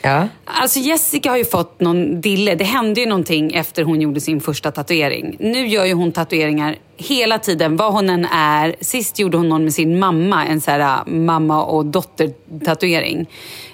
[0.03, 0.29] Ja.
[0.45, 2.55] Alltså Jessica har ju fått någon dille.
[2.55, 5.37] Det hände ju någonting efter hon gjorde sin första tatuering.
[5.41, 8.77] Nu gör ju hon tatueringar hela tiden, vad hon än är.
[8.81, 13.27] Sist gjorde hon någon med sin mamma, en så här mamma och dotter-tatuering.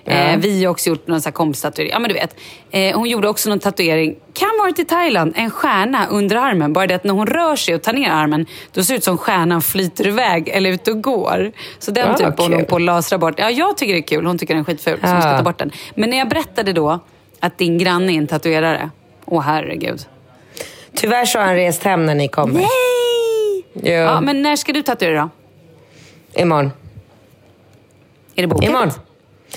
[0.05, 1.93] Eh, vi har också gjort någon så här kompistatuering.
[1.93, 2.37] Ja men du vet.
[2.71, 6.73] Eh, hon gjorde också någon tatuering, kan varit i Thailand, en stjärna under armen.
[6.73, 9.05] Bara det att när hon rör sig och tar ner armen, då ser det ut
[9.05, 11.53] som stjärnan flyter iväg eller ute och går.
[11.79, 13.35] Så den Ah, typ håller hon på att lasra bort.
[13.39, 14.27] Ja, jag tycker det är kul.
[14.27, 15.71] Hon tycker den är skitful, så hon ska ta bort den.
[15.95, 17.01] Men när jag berättade då
[17.41, 18.91] att din granne är en tatuerare,
[19.25, 20.01] åh herregud.
[20.95, 22.55] Tyvärr så har han rest hem när ni kommer.
[22.55, 22.69] Nej!
[23.83, 23.91] Jo.
[23.93, 25.21] Ja, men när ska du tatuera
[26.35, 26.41] då?
[26.43, 26.73] Imorgon.
[28.35, 28.65] Är det bokat?
[28.69, 28.91] Imorgon.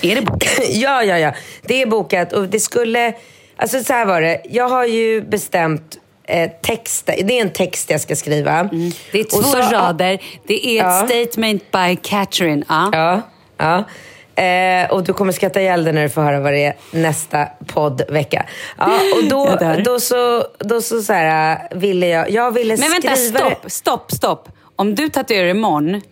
[0.02, 0.50] Är det bokat?
[0.70, 1.32] ja, ja, ja.
[1.62, 3.14] Det är bokat och det skulle...
[3.56, 4.40] Alltså så här var det.
[4.50, 7.06] Jag har ju bestämt eh, text.
[7.06, 8.52] Det är en text jag ska skriva.
[8.60, 8.90] Mm.
[9.12, 10.22] Det är två så- rader.
[10.46, 11.06] Det är ett Ja.
[11.08, 12.64] statement by Catherine.
[12.68, 12.90] Ja.
[12.92, 13.20] Ja,
[13.56, 13.84] ja.
[14.34, 17.46] Eh, och du kommer skratta ihjäl dig när du får höra vad det är nästa
[17.66, 18.46] poddvecka.
[18.78, 22.30] Ja, och då, då så, då så, så här, äh, ville jag...
[22.30, 23.70] Jag ville Men skriva vänta, det.
[23.70, 24.48] stopp, stopp, stopp.
[24.76, 26.02] Om du tatuerar imorgon,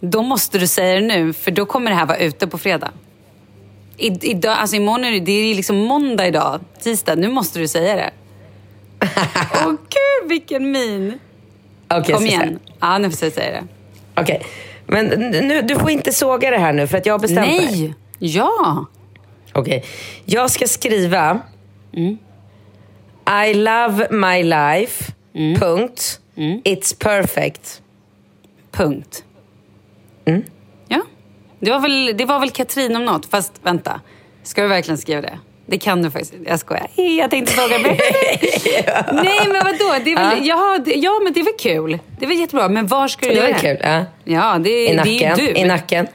[0.00, 2.90] då måste du säga det nu, för då kommer det här vara ute på fredag.
[3.96, 7.14] I, idag, alltså imorgon är det, det är liksom måndag idag, tisdag.
[7.14, 8.10] Nu måste du säga det.
[9.54, 11.18] Åh gud, vilken min!
[11.90, 12.58] Okej, Kom igen.
[12.80, 13.64] Ja, nu får jag säga det.
[14.20, 14.42] Okej.
[14.86, 17.66] Men nu, du får inte såga det här nu för att jag har bestämt mig.
[17.66, 17.94] Nej!
[18.18, 18.86] Ja!
[19.52, 19.84] Okej.
[20.24, 21.40] Jag ska skriva
[21.96, 22.18] Mm.
[23.48, 25.60] I love my life, Mm.
[25.60, 26.20] punkt.
[26.64, 27.82] It's perfect.
[28.70, 29.24] Punkt.
[30.24, 30.42] Mm.
[30.88, 31.02] Ja.
[31.60, 34.00] Det var, väl, det var väl Katrin om något, fast vänta.
[34.42, 35.38] Ska vi verkligen skriva det?
[35.66, 36.34] Det kan du faktiskt.
[36.46, 36.86] Jag skojar.
[37.18, 38.00] Jag tänkte fråga mig.
[39.12, 39.94] Nej, men vadå?
[40.04, 40.78] Det är väl, ja.
[40.84, 41.98] det, ja, men det är väl kul.
[42.18, 42.68] Det är väl jättebra.
[42.68, 43.76] Men var ska du Det göra kul.
[43.82, 44.04] Ja.
[44.24, 45.38] Ja, det, I det är nacken.
[45.54, 45.60] du.
[45.60, 46.06] I nacken.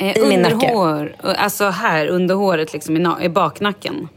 [0.00, 0.68] Eh, i min under nacke.
[0.68, 1.16] hår.
[1.22, 4.08] Alltså här, under håret, liksom, i, na- i baknacken.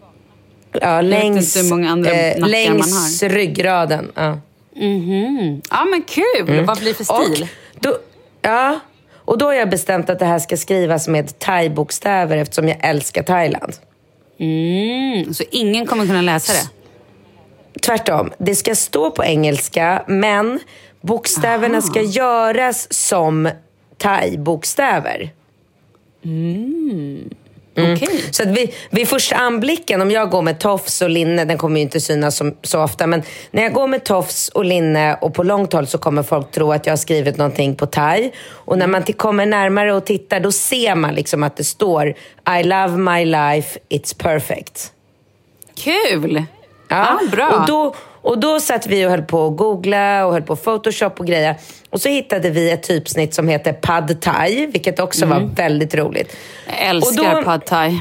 [0.82, 4.12] Ja, längs, inte hur många andra man längs ryggraden.
[4.16, 4.38] Ja.
[4.76, 5.62] Mhm.
[5.70, 6.66] Ja, men kul!
[6.66, 7.48] Vad blir det för stil?
[7.76, 7.98] Och då,
[8.42, 8.80] ja,
[9.32, 13.24] och då har jag bestämt att det här ska skrivas med thai-bokstäver eftersom jag älskar
[13.24, 13.74] Thailand.
[14.40, 16.70] Mm, så ingen kommer kunna läsa det?
[17.80, 20.60] Tvärtom, det ska stå på engelska men
[21.02, 23.50] bokstäverna ska göras som
[23.98, 25.30] thai-bokstäver.
[26.26, 27.30] Mm.
[27.78, 28.24] Okej.
[28.32, 31.76] Så att vid, vid första anblicken, om jag går med tofs och linne, den kommer
[31.76, 35.34] ju inte synas som, så ofta, men när jag går med tofs och linne och
[35.34, 38.32] på långt håll så kommer folk tro att jag har skrivit någonting på thai.
[38.50, 42.08] Och när man kommer närmare och tittar då ser man liksom att det står
[42.60, 44.92] I love my life, it's perfect.
[45.76, 46.44] Kul!
[46.88, 47.50] Ja, Ah, bra.
[47.50, 51.20] Och då, och då satt vi och höll på att googla och höll på Photoshop
[51.20, 51.56] och grejer.
[51.90, 56.36] Och så hittade vi ett typsnitt som heter pad thai, vilket också var väldigt roligt.
[56.68, 58.00] Jag älskar då- pad thai.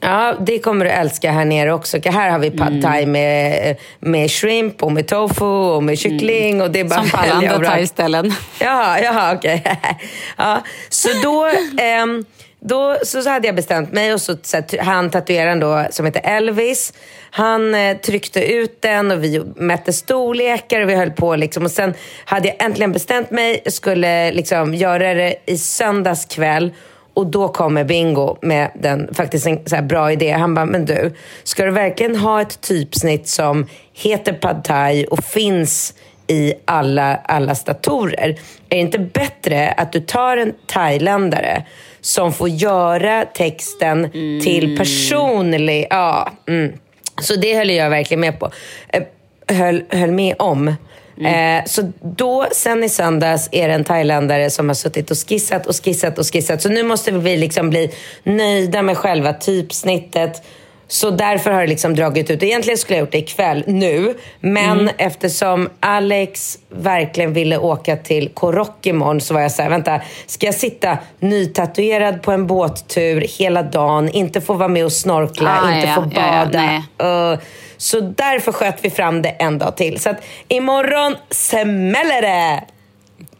[0.00, 1.98] Ja, det kommer du älska här nere också.
[2.04, 2.58] Här har vi Mm.
[2.58, 6.62] pad thai med, med shrimp och med tofu och med kyckling.
[6.62, 7.10] Och det är bara Mm.
[7.10, 8.32] Som på alla andra thai-ställen.
[8.60, 9.62] Jaha, jaha okej.
[10.36, 11.50] ja, så då,
[11.82, 12.24] ehm,
[12.68, 16.06] då så, så hade jag bestämt mig och så, så här, han tatueraren då som
[16.06, 16.92] heter Elvis.
[17.30, 21.64] Han eh, tryckte ut den och vi mätte storlekar och vi höll på liksom.
[21.64, 21.94] Och sen
[22.24, 26.72] hade jag äntligen bestämt mig, jag skulle liksom göra det i söndags kväll.
[27.14, 30.30] Och då kommer Bingo med den, faktiskt en så här bra idé.
[30.30, 35.24] Han bara, men du, ska du verkligen ha ett typsnitt som heter pad thai och
[35.24, 35.94] finns
[36.26, 38.28] i alla, alla datorer.
[38.28, 38.36] Är
[38.68, 41.64] det inte bättre att du tar en thailändare
[42.06, 44.10] som får göra texten
[44.42, 45.86] till personlig...
[45.90, 46.72] Ja, mm.
[47.20, 48.50] Så det höll jag verkligen med på.
[48.88, 49.02] Eh,
[49.48, 50.68] Höll, höll med om.
[50.68, 55.66] Eh, så då, sen i söndags, är det en thailändare som har suttit och skissat
[55.66, 56.62] och skissat och skissat.
[56.62, 57.90] Så nu måste vi liksom bli
[58.22, 60.42] nöjda med själva typsnittet.
[60.88, 62.42] Så därför har det liksom dragit ut.
[62.42, 64.14] Egentligen skulle jag gjort det ikväll, nu.
[64.40, 70.00] Men eftersom Alex verkligen ville åka till Korok imorgon så var jag så här, vänta,
[70.26, 75.60] ska jag sitta nytatuerad på en båttur hela dagen, inte få vara med och snorkla,
[75.62, 76.58] Ah, inte ja, få ja, ja, bada.
[76.98, 77.32] nej.
[77.32, 77.38] Uh,
[77.76, 80.00] så därför sköt vi fram det en dag till.
[80.00, 80.16] Så att
[80.48, 82.64] imorgon smäller det!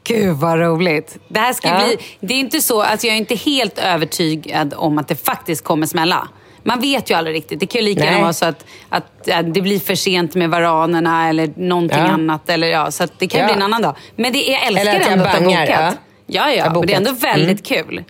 [0.05, 1.17] Gud vad roligt.
[1.29, 1.79] Det här ska Ja.
[1.85, 1.97] bli...
[2.21, 5.87] Det är inte så, alltså jag är inte helt övertygad om att det faktiskt kommer
[5.87, 6.29] smälla.
[6.67, 7.61] Man vet ju aldrig riktigt.
[7.61, 10.51] Det kan ju lika gärna vara så att, att, att det blir för sent med
[10.51, 12.05] varanerna eller någonting Ja.
[12.05, 12.49] annat.
[12.51, 13.47] Eller, ja, så att det kan ju Ja.
[13.47, 13.97] bli en annan dag.
[14.17, 15.81] Men det, jag älskar Eller att jag ändå att du har bangar, bokat.
[15.81, 15.93] ja.
[16.27, 16.73] Ja, Jag ja.
[16.73, 17.25] Men det är ändå bokat.
[17.37, 18.05] väldigt kul.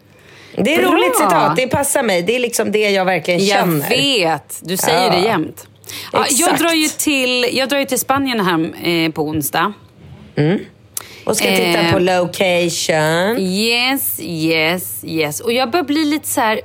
[0.58, 0.90] Det är Bra.
[0.92, 2.22] roligt citat, det passar mig.
[2.22, 3.88] Det är liksom det jag verkligen Jag känner.
[3.88, 5.66] vet, du säger det jämt.
[6.12, 9.72] Ja, jag, drar ju till, jag drar ju till Spanien här eh, på onsdag.
[11.24, 11.92] Och ska titta Eh.
[11.92, 13.38] på location.
[13.38, 15.40] Yes, yes, yes.
[15.40, 16.60] Och jag börjar bli lite så här...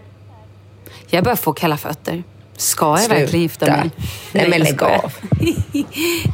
[1.11, 2.23] Jag börjar få kalla fötter.
[2.57, 3.15] Ska jag Sluta.
[3.15, 3.91] verkligen gifta mig?
[4.31, 5.13] Nej, men jag lägg av.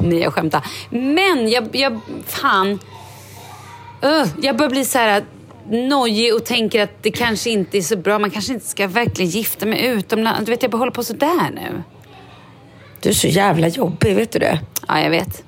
[0.02, 0.66] Nej, jag skämtar.
[0.90, 1.68] Men jag...
[1.72, 2.78] jag fan...
[4.04, 5.24] Uh, jag börjar bli så här
[5.70, 8.18] nojig och tänker att det kanske inte är så bra.
[8.18, 10.44] Man kanske inte ska verkligen gifta mig utomlands.
[10.44, 11.82] Du vet, jag bara håller på så där nu.
[13.00, 14.60] Du är så jävla jobbig, vet du det?
[14.88, 15.44] Ja, jag vet.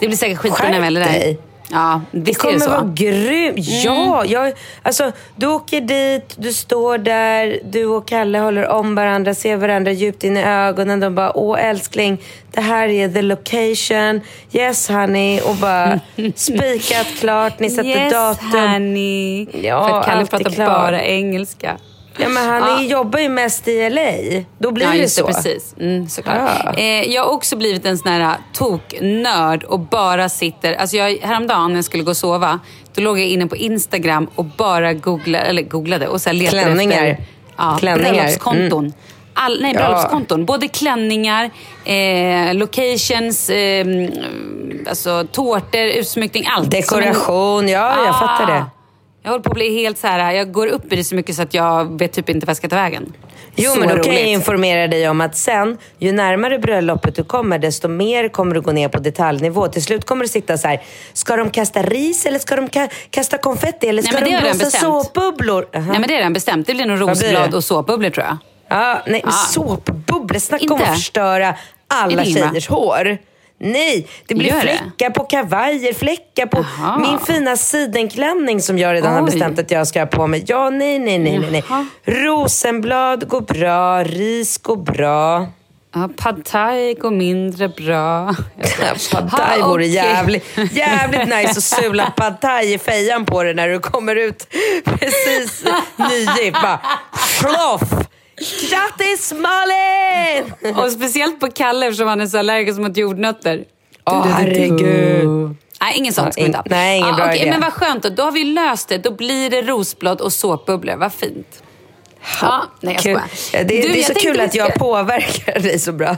[0.00, 1.12] Det blir säkert skitbra när jag väl är där.
[1.12, 1.38] dig.
[1.70, 2.70] Ja, Det visst är det kommer så.
[2.70, 3.58] vara grymt.
[3.58, 4.52] Ja, jag,
[4.82, 9.92] alltså, du åker dit, du står där, du och Kalle håller om varandra, ser varandra
[9.92, 11.00] djupt in i ögonen.
[11.00, 12.18] De bara, åh älskling,
[12.52, 14.20] det här är the location.
[14.52, 15.40] Yes honey.
[15.40, 16.00] Och bara
[16.34, 18.60] spikat klart, ni sätter yes, datum.
[18.60, 19.46] honey.
[19.62, 20.68] Ja, För att Kalle pratar klart.
[20.68, 21.76] bara engelska.
[22.18, 22.78] Ja, men han Ja.
[22.78, 24.42] är, jobbar ju mest i LA.
[24.58, 25.26] Då blir ja, det så.
[25.26, 25.74] Precis.
[25.80, 26.50] Mm, såklart.
[26.64, 26.72] Ja.
[26.74, 30.74] Eh, jag har också blivit en sån här uh, toknörd och bara sitter...
[30.74, 32.60] Alltså jag, häromdagen när jag skulle gå och sova,
[32.94, 37.04] då låg jag inne på Instagram och bara googlade, eller googlade och så letade Klänningar.
[37.06, 37.24] efter
[37.58, 38.12] ja, Klänningar.
[38.12, 38.84] bröllopskonton.
[38.84, 38.92] Mm.
[39.38, 39.80] All, nej, Ja.
[39.80, 40.44] bröllopskonton.
[40.46, 41.50] Både klänningar,
[41.84, 43.86] eh, locations, eh,
[44.88, 46.70] alltså tårtor, utsmyckning, allt.
[46.70, 48.64] Dekoration, ja, jag fattar det.
[49.26, 51.36] Jag håller på att bli helt så här, jag går upp i det så mycket
[51.36, 53.12] så att jag vet typ inte vad jag ska ta vägen.
[53.56, 54.26] Jo, så men då kan jag roligt.
[54.28, 58.72] informera dig om att sen, ju närmare bröllopet du kommer, desto mer kommer du gå
[58.72, 59.68] ner på detaljnivå.
[59.68, 62.90] Till slut kommer du sitta så här, ska de kasta ris eller ska de ka-
[63.10, 65.66] kasta konfetti eller Nej, ska det de blåsa såpbubblor?
[65.72, 65.82] Jaha.
[65.88, 66.66] Nej men det är redan bestämt.
[66.66, 68.36] Det blir nog rosblad och såpbubblor tror jag.
[68.68, 69.30] Ja, nej, Ah.
[69.30, 71.54] såpbubblor, snacka om att förstöra
[71.88, 73.18] alla tjejers hår.
[73.58, 74.78] Nej, det blir Gör det?
[74.78, 76.98] fläckar på kavajer, fläckar på Jaha.
[76.98, 79.26] min fina sidenklänning som jag redan har Oj.
[79.26, 80.44] bestämt att jag ska ha på mig.
[80.46, 81.64] Ja, nej, nej, nej, nej.
[81.68, 81.86] Jaha.
[82.04, 85.46] Rosenblad går bra, ris går bra.
[85.94, 88.26] Ja, pad thai går mindre bra.
[89.12, 89.94] Pad thai Ha, vore okej.
[89.94, 94.46] jävligt, jävligt nice att sula pad thai i fejan på dig när du kommer ut
[94.84, 95.64] precis
[95.96, 96.62] nygift.
[96.62, 96.80] Bara
[97.16, 98.06] floff!
[98.36, 100.74] Grattis Malin!
[100.76, 103.64] Och speciellt på Kalle eftersom han är så allergisk mot jordnötter.
[104.04, 105.56] Åh, herregud.
[105.80, 106.62] Nej, ingen sånt ska vi ha.
[106.66, 107.50] nej, ingen bra okej, idé.
[107.50, 108.08] Men vad skönt då.
[108.08, 108.98] Då har vi löst det.
[108.98, 110.96] Då blir det rosblad och såpbubblor.
[110.96, 111.62] Vad fint.
[112.40, 113.22] Ja, nej jag skojar.
[113.52, 116.16] Ja, Det, Du, det är så kul att jag påverkar dig så bra.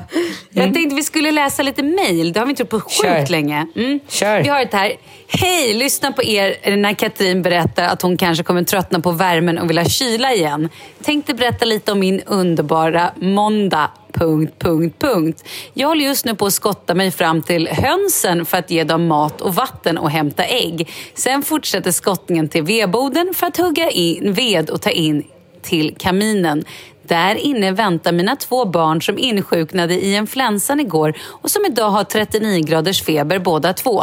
[0.50, 2.32] Jag tänkte vi skulle läsa lite mejl.
[2.32, 3.26] Det har vi inte gjort på sjukt Kör.
[3.26, 3.66] länge.
[3.76, 4.00] Mm.
[4.08, 4.42] Kör.
[4.42, 4.92] Vi har ett här.
[5.28, 5.74] Hej!
[5.74, 9.78] Lyssna på er när Katrin berättar att hon kanske kommer tröttna på värmen och vill
[9.78, 10.68] ha kyla igen.
[11.02, 13.90] Tänkte berätta lite om min underbara måndag.
[14.12, 15.44] Punkt, punkt, punkt.
[15.74, 19.06] Jag håller just nu på att skotta mig fram till hönsen för att ge dem
[19.06, 20.88] mat och vatten och hämta ägg.
[21.14, 25.24] Sen fortsätter skottningen till vedboden för att hugga in ved och ta in
[25.68, 26.64] till kaminen.
[27.02, 32.04] Där inne väntar mina två barn som insjuknade i influensan igår och som idag har
[32.04, 34.02] 39 graders feber båda två.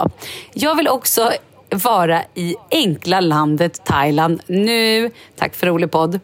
[0.53, 1.31] Jag vill också
[1.69, 5.11] vara i enkla landet Thailand nu.
[5.35, 6.19] Tack för rolig podd.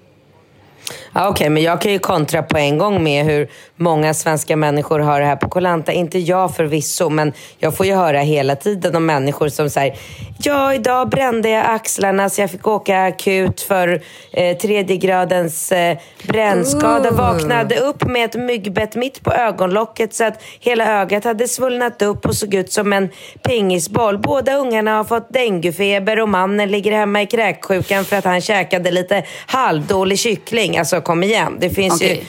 [1.14, 5.00] Ja, Okej, men jag kan ju kontra på en gång med hur många svenska människor
[5.00, 5.92] har det här på Kolanta.
[5.92, 9.96] Inte jag förvisso, men jag får ju höra hela tiden om människor som säger
[10.44, 14.02] Ja, idag brände jag axlarna så jag fick åka akut för
[14.32, 17.12] eh, tredje gradens eh, brännskada.
[17.12, 22.26] Vaknade upp med ett myggbett mitt på ögonlocket så att hela ögat hade svullnat upp
[22.26, 23.10] och såg ut som en
[23.44, 24.18] pingisboll.
[24.18, 28.92] Båda ungarna har fått denguefeber och mannen ligger hemma i kräksjukan för att han käkade
[28.92, 30.71] lite halvdålig kyckling.
[30.80, 32.28] Alltså kom igen, det finns Okej.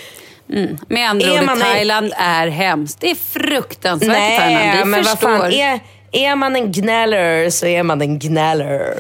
[0.49, 0.63] ju...
[0.65, 0.79] Mm.
[0.89, 3.01] Med andra Är ord, Thailand är hemskt.
[3.01, 4.55] Det är fruktansvärt i Thailand.
[4.55, 5.39] Nej, Vi men vad förstår.
[5.39, 5.53] fan.
[5.53, 5.81] Är,
[6.13, 8.95] är man en gnäller så är man en gnäller.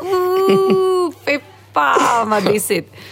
[0.00, 1.38] Ooh, fy
[1.74, 2.94] fan vad dissigt.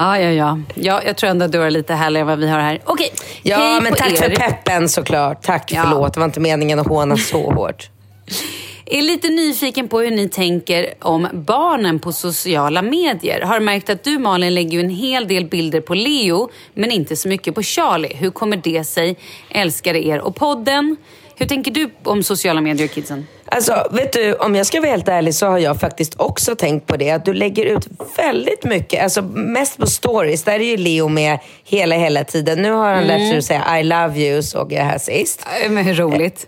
[0.00, 1.02] Ja, ja, ja, ja.
[1.06, 2.80] Jag tror ändå att du har lite härligare än vad vi har här.
[2.84, 3.12] Okej,
[3.42, 4.16] Ja, hej men tack er.
[4.16, 5.42] för peppen såklart.
[5.42, 5.82] Tack, Ja.
[5.84, 6.14] förlåt.
[6.14, 7.90] Det var inte meningen att håna så hårt.
[8.90, 13.40] Är lite nyfiken på hur ni tänker om barnen på sociala medier.
[13.40, 17.16] Har märkt att du Malin lägger ju en hel del bilder på Leo, men inte
[17.16, 18.14] så mycket på Charlie.
[18.14, 19.16] Hur kommer det sig?
[19.50, 20.96] Älskar er och podden.
[21.36, 23.26] Hur tänker du om sociala medier kidsen?
[23.44, 26.86] Alltså, vet du, om jag ska vara helt ärlig så har jag faktiskt också tänkt
[26.86, 27.10] på det.
[27.10, 27.86] Att du lägger ut
[28.16, 30.42] väldigt mycket, alltså mest på stories.
[30.42, 32.62] Där är ju Leo med hela, hela tiden.
[32.62, 35.46] Nu har han lärt sig att säga I love you, såg jag här sist.
[35.68, 36.46] Men hur roligt?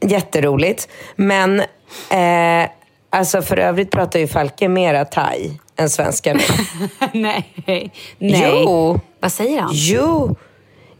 [0.00, 0.88] Jätteroligt.
[1.16, 1.62] Men
[2.10, 2.70] eh,
[3.10, 6.40] alltså för övrigt pratar ju Falke mera thai än svenska nu.
[7.12, 7.54] nej.
[7.66, 7.92] Nej.
[8.18, 9.00] Jo.
[9.20, 9.70] Vad säger han?
[9.72, 10.36] Jo.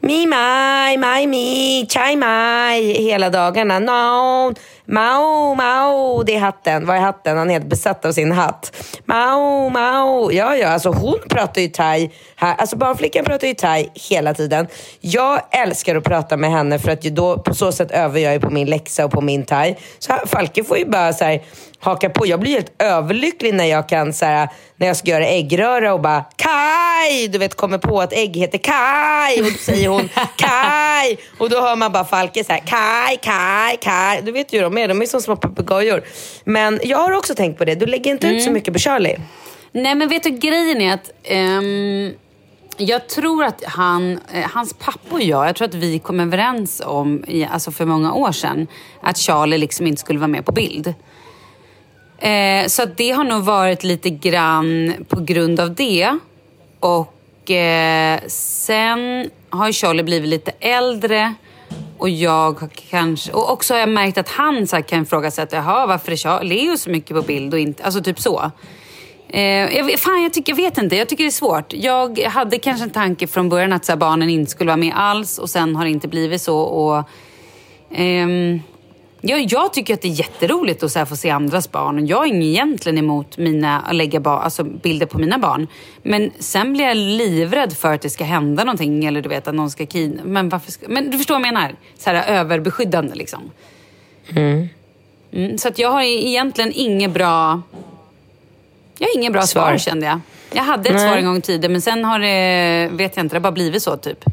[0.00, 3.78] Mi mai, mai mi, chai mai hela dagarna.
[3.78, 4.54] No,
[4.88, 6.22] mao, mao.
[6.22, 6.86] Det är hatten.
[6.86, 7.36] Vad är hatten?
[7.36, 8.72] Han är helt besatt av sin hatt.
[9.04, 10.32] Mao, mao.
[10.32, 12.10] Ja, ja, alltså hon pratar ju thai.
[12.36, 12.54] Här.
[12.54, 14.66] Alltså barnflickan pratar ju thai hela tiden.
[15.00, 18.32] Jag älskar att prata med henne för att ju då, på så sätt övar jag
[18.32, 19.76] ju på min läxa och på min thai.
[19.98, 21.42] Så här, Falke får ju bara så här,
[21.78, 22.26] haka på.
[22.26, 26.00] Jag blir helt överlycklig när jag kan så här, när jag ska göra äggröra och
[26.00, 27.28] bara Kaj!
[27.28, 30.68] Du vet, kommer på att ägg heter Kaj och då säger hon Kaj!
[31.38, 34.22] Och då hör man bara Falke så här Kaj, Kaj, Kaj.
[34.22, 36.02] Du vet ju hur de är, de är som små papegojor.
[36.44, 39.16] Men jag har också tänkt på det, du lägger inte ut så mycket på Charlie.
[39.72, 42.12] Nej, men vet du, grejen är att ehm,
[42.76, 46.82] jag tror att han, eh, hans pappa och jag, jag tror att vi kom överens
[46.84, 48.66] om, alltså för många år sedan,
[49.00, 50.94] att Charlie liksom inte skulle vara med på bild.
[52.18, 56.18] Eh, så det har nog varit lite grann på grund av det.
[56.80, 57.14] Och
[57.50, 61.34] eh, sen har ju Charlie blivit lite äldre.
[61.98, 63.32] Och jag har kanske...
[63.32, 66.64] Och också har jag märkt att han så här kan ifrågasätta, jaha varför är Charlie
[66.64, 67.84] Leo så mycket på bild och inte...
[67.84, 68.50] Alltså typ så.
[69.28, 70.96] Eh, jag, vet- fan, jag, tycker, jag vet inte.
[70.96, 71.72] Jag tycker det är svårt.
[71.72, 74.92] Jag hade kanske en tanke från början att så här, barnen inte skulle vara med
[74.96, 76.58] alls och sen har det inte blivit så.
[76.58, 77.04] Och,
[77.94, 78.60] ehm,
[79.20, 82.06] jag, jag tycker att det är jätteroligt att så få se andras barn.
[82.06, 85.66] Jag är egentligen emot mina, att lägga ba, alltså, bilder på mina barn.
[86.02, 89.54] Men sen blir jag livrädd för att det ska hända någonting eller du vet att
[89.54, 90.20] någon ska kin...
[90.24, 91.74] Men, varför ska, men du förstår vad jag menar?
[91.98, 93.50] Så här, överbeskyddande liksom.
[95.32, 97.62] Mm, så att jag har egentligen inget bra...
[98.98, 99.78] Jag har inget bra svar, Svar.
[99.78, 100.20] kände jag.
[100.52, 101.08] Jag hade ett Nej.
[101.08, 103.52] svar en gång i tiden men sen har det, vet jag inte, det har bara
[103.52, 104.24] blivit så typ.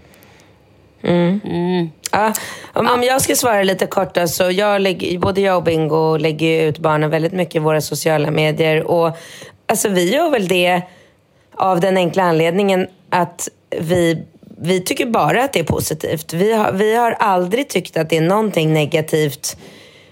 [2.16, 2.34] Ja,
[2.74, 6.18] om, om jag ska svara lite kort då, så jag lägger, både jag och Bingo
[6.18, 8.84] lägger ut barnen väldigt mycket i våra sociala medier.
[8.84, 9.18] Och
[9.68, 10.82] alltså vi gör väl det
[11.56, 13.50] av den enkla anledningen att
[13.80, 14.26] vi
[14.58, 16.34] vi tycker bara att det är positivt.
[16.34, 19.58] Vi har, vi har aldrig tyckt att det är någonting negativt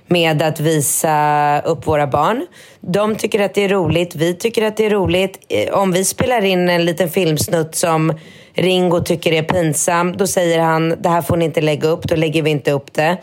[0.08, 2.46] med att visa upp våra barn.
[2.82, 5.46] De tycker att det är roligt, vi tycker att det är roligt.
[5.50, 8.14] Eh, Om vi spelar in en liten filmsnutt som
[8.54, 10.18] Ringo tycker det är pinsamt.
[10.18, 12.94] då säger han det här får ni inte lägga upp, då lägger vi inte upp
[12.94, 13.18] det.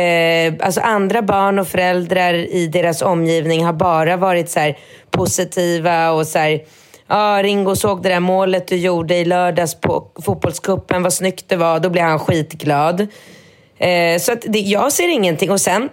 [0.00, 4.78] Eh, alltså andra barn och föräldrar i deras omgivning har bara varit så här
[5.10, 6.60] positiva och så här
[7.08, 11.56] Ja, Ringo såg det där målet du gjorde i lördags på fotbollskuppen, vad snyggt det
[11.56, 11.80] var.
[11.80, 13.06] Då blev han skitglad.
[13.78, 15.50] Eh, så att det, jag ser ingenting.
[15.50, 15.88] Och sen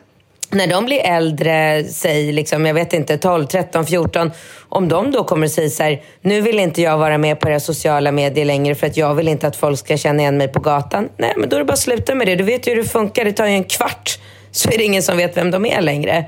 [0.53, 4.31] när de blir äldre, säg liksom, jag vet inte, 12, 13, 14.
[4.69, 7.49] Om de då kommer att säga så här, nu vill inte jag vara med på
[7.49, 10.47] era sociala medier längre för att jag vill inte att folk ska känna igen mig
[10.47, 11.09] på gatan.
[11.17, 12.35] Nej, men då är det bara att sluta med det.
[12.35, 13.25] Du vet ju hur det funkar.
[13.25, 14.19] Det tar ju en kvart
[14.51, 16.25] så är det ingen som vet vem de är längre.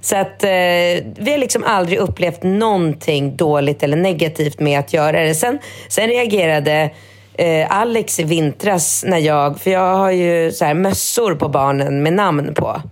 [0.00, 0.48] Så att eh,
[1.18, 5.34] vi har liksom aldrig upplevt någonting dåligt eller negativt med att göra det.
[5.34, 6.90] Sen, sen reagerade
[7.34, 12.02] eh, Alex i vintras när jag, för jag har ju så här mössor på barnen
[12.02, 12.82] med namn på.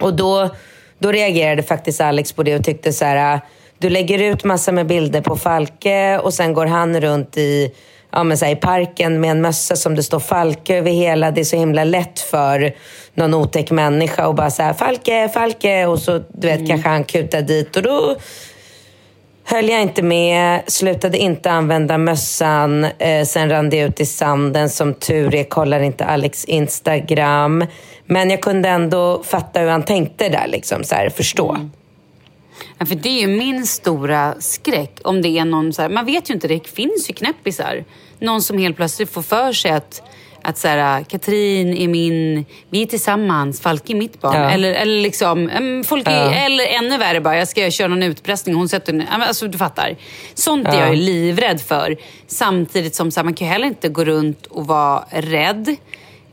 [0.00, 0.50] Och då,
[0.98, 3.40] då reagerade faktiskt Alex på det och tyckte så här,
[3.78, 7.72] du lägger ut massa med bilder på Falke och sen går han runt i,
[8.12, 11.30] ja, men så här, i parken med en mössa som det står Falke över hela.
[11.30, 12.74] Det är så himla lätt för
[13.14, 17.04] någon otäck människa och bara så här, Falke, Falke och så du vet kanske han
[17.04, 18.16] kutar dit och då
[19.48, 22.84] höll jag inte med, slutade inte använda mössan.
[22.84, 24.70] Eh, sen rann det ut i sanden.
[24.70, 27.64] Som tur är kollar inte Alex Instagram.
[28.06, 31.56] Men jag kunde ändå fatta hur han tänkte där, liksom, så här, förstå.
[32.78, 35.00] Ja, för det är ju min stora skräck.
[35.04, 37.84] Om det är någon så här, man vet ju inte, det finns ju knäppisar.
[38.18, 40.02] Någon som helt plötsligt får för sig att,
[40.42, 44.40] att så här, Katrin är min, vi är tillsammans, Falk är mitt barn.
[44.42, 44.50] Ja.
[44.50, 46.32] Eller, eller liksom, mm, folk är, Ja.
[46.34, 49.96] eller ännu värre bara, jag ska köra någon utpressning hon sätter, alltså du fattar.
[50.34, 50.80] Sånt är Ja.
[50.80, 51.96] jag ju livrädd för.
[52.26, 55.76] Samtidigt som så här, man kan ju heller inte gå runt och vara rädd.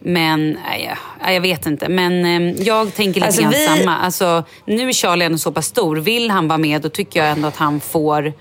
[0.06, 0.96] Men, nej,
[1.34, 1.90] jag, vet inte.
[1.90, 3.98] Men eh, jag tänker lite Alltså, grann vi- samma.
[3.98, 5.96] Alltså, nu är Charlie ändå så pass stor.
[5.96, 8.34] Vill han vara med, då tycker jag ändå att han får...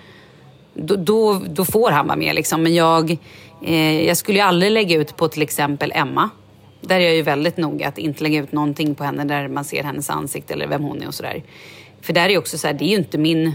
[0.75, 2.35] Då, då, då får han vara med.
[2.35, 2.63] Liksom.
[2.63, 3.17] Men jag,
[3.65, 6.31] eh, jag skulle ju aldrig lägga ut på till exempel Emma.
[6.81, 9.65] Där är jag ju väldigt noga att inte lägga ut någonting på henne där man
[9.65, 11.43] ser hennes ansikte eller vem hon är och sådär.
[12.01, 13.47] För där är ju också så här, det är ju inte min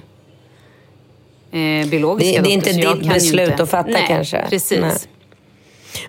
[1.51, 3.64] eh, biologiska Det- det är dotter, inte ditt beslut inte.
[3.64, 4.45] att fatta Nej, kanske.
[4.49, 4.80] precis.
[4.82, 4.91] Nej.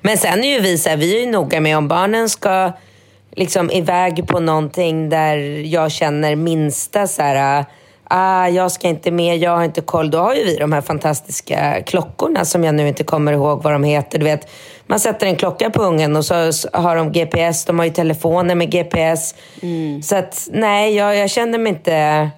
[0.00, 2.72] Men sen är ju vi så här, vi är ju noga med om barnen ska
[3.30, 5.36] liksom iväg på någonting där
[5.66, 7.64] jag känner minsta så här,
[8.04, 10.10] ah, jag ska inte med, jag har inte koll.
[10.10, 13.72] Då har ju vi de här fantastiska klockorna som jag nu inte kommer ihåg vad
[13.72, 14.18] de heter.
[14.18, 14.48] Du vet,
[14.86, 16.34] man sätter en klocka på ungen och så
[16.72, 19.34] har de GPS, de har ju telefoner med GPS.
[20.02, 22.30] Så att nej, jag, jag känner mig inte...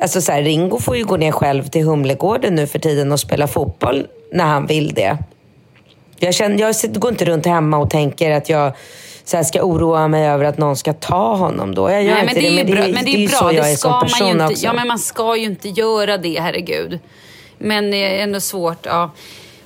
[0.00, 3.20] Alltså så här, Ringo får ju gå ner själv till Humlegården nu för tiden och
[3.20, 5.18] spela fotboll när han vill det.
[6.18, 8.72] Jag, känner, jag går inte runt hemma och tänker att jag
[9.24, 11.90] så här, ska oroa mig över att någon ska ta honom då.
[11.90, 12.86] Jag gör Nej, inte men det är ju men bra.
[12.86, 13.52] det, Men det ju är så bra.
[13.52, 14.64] jag Det är ska som man person ju inte, också.
[14.64, 16.98] ja, men man ska ju inte göra det, herregud.
[17.58, 18.86] Men det är ändå svårt.
[18.86, 19.10] Ja.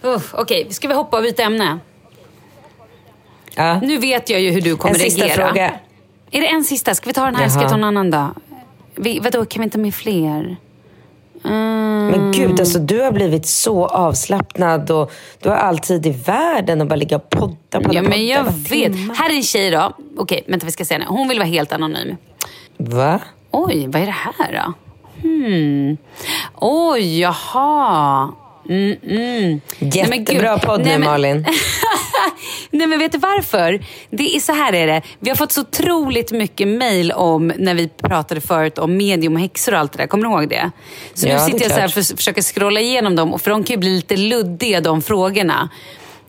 [0.04, 1.78] Uh, Okej, ska vi hoppa och byta ämne?
[3.54, 3.80] Ja.
[3.80, 5.46] Nu vet jag ju hur du kommer En sista reagera.
[5.46, 5.72] fråga.
[6.30, 6.94] Är det en sista?
[6.94, 7.48] Ska vi ta den här?
[7.48, 7.62] Ska Jaha.
[7.64, 8.28] jag ta en annan då?
[8.94, 10.56] Vi, vadå, kan vi inte med fler?
[11.44, 12.06] Mm.
[12.06, 15.12] Men gud, alltså, du har blivit så avslappnad och
[15.42, 18.44] du har all tid i världen att bara ligga och podda, podda, Ja, men jag
[18.44, 19.16] vet.
[19.16, 19.96] Här är en tjej då.
[20.16, 21.06] Okej, vänta vi ska se henne.
[21.08, 22.16] Hon vill vara helt anonym.
[22.76, 23.20] Va?
[23.50, 24.72] Oj, vad är det här då?
[25.22, 25.96] Hmm.
[26.54, 28.28] Oj, jaha.
[28.70, 29.60] Mm, mm.
[29.78, 29.90] Nej.
[29.94, 31.46] Jättebra podd Nej, nu, men- Malin.
[32.70, 33.84] Nej men vet du varför?
[34.10, 35.02] Det är så här är det.
[35.20, 39.40] Vi har fått så otroligt mycket mail om när vi pratade förut om medium och
[39.40, 40.06] häxor och allt det där.
[40.06, 40.70] Kommer du ihåg det?
[41.14, 43.64] Så Ja, nu sitter jag så här för, försöker scrolla igenom dem och för de
[43.64, 45.68] kan ju bli lite luddiga de frågorna.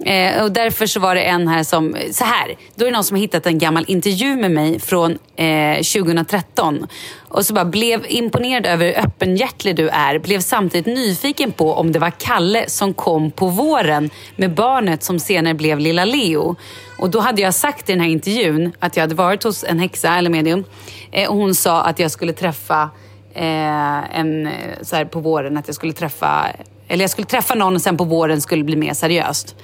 [0.06, 3.04] Eh, och därför så var det en här som, så här, då är det någon
[3.04, 6.88] som har hittat en gammal intervju med mig från eh, 2013.
[7.28, 10.20] Och så bara blev imponerad över hur öppenhjärtlig du är.
[10.20, 15.20] Blev samtidigt nyfiken på om det var Kalle som kom på våren med barnet som
[15.20, 16.56] senare blev lilla Leo.
[16.98, 19.80] Och då hade jag sagt i den här intervjun att jag hade varit hos en
[19.80, 20.64] häxa eller medium.
[21.12, 22.90] Eh, och hon sa att jag skulle träffa
[23.34, 26.48] eh, en, eh, så här på våren, att jag skulle träffa
[26.92, 29.56] eller jag skulle träffa någon och sen på våren skulle det bli mer seriöst.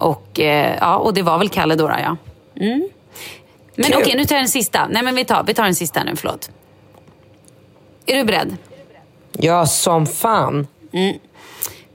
[0.00, 2.16] Och, eh, ja, och det var väl Kalle då, ja.
[2.56, 2.88] Mm.
[3.74, 4.86] Men okej, nu tar jag den sista.
[4.90, 6.50] Nej, men vi tar, vi tar den sista nu, förlåt.
[8.06, 8.56] Är du beredd?
[9.32, 10.66] Ja, som fan.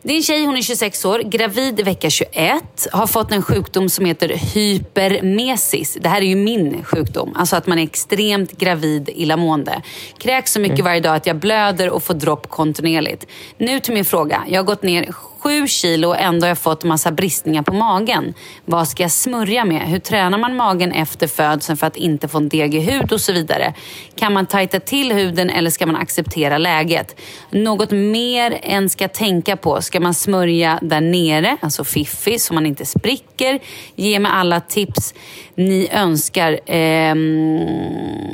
[0.02, 2.88] Det är en tjej, hon är 26 år, gravid vecka 21.
[2.92, 5.98] Har fått en sjukdom som heter hypermesis.
[6.02, 7.34] Det här är ju min sjukdom.
[7.36, 9.82] Alltså att man är extremt gravid illamående.
[10.18, 13.28] Kräks så mycket varje dag att jag blöder och får dropp kontinuerligt.
[13.58, 14.44] Nu till min fråga.
[14.48, 15.12] Jag har gått ner
[15.46, 18.34] sju kilo och ändå har jag fått massa bristningar på magen.
[18.66, 19.82] Vad ska jag smörja med?
[19.82, 23.34] Hur tränar man magen efter födseln för att inte få en degig hud och så
[23.34, 23.74] vidare?
[24.16, 27.22] Kan man tajta till huden eller ska man acceptera läget?
[27.50, 29.82] Något mer än ska tänka på.
[29.82, 33.60] Ska man smörja där nere, alltså fiffi, så man inte spricker?
[33.96, 35.14] Ge mig alla tips
[35.58, 37.16] ni önskar eh,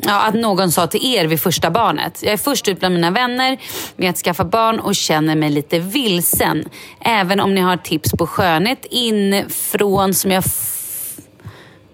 [0.03, 2.23] ja, att någon sa till er vid första barnet.
[2.23, 3.57] Jag är först ut bland mina vänner
[3.95, 6.65] med att skaffa barn och känner mig lite vilsen.
[6.99, 10.43] Även om ni har tips på skönhet inifrån som jag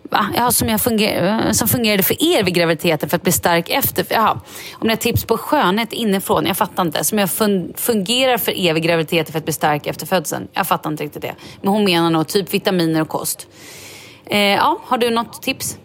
[0.09, 0.27] Va?
[0.35, 4.05] Ja, som, jag funger som fungerade för er vid graviditeten för att bli stark efter.
[4.09, 4.39] Jaha.
[4.73, 7.03] Om ni har tips på skönhet inifrån, jag fattar inte.
[7.03, 10.47] Som jag fun fungerar för er vid graviditeten för att bli stark efter födseln.
[10.53, 11.35] Jag fattar inte riktigt det.
[11.61, 13.47] Men hon menar nog typ vitaminer och kost.
[14.29, 15.77] Eh, ja, har du något tips?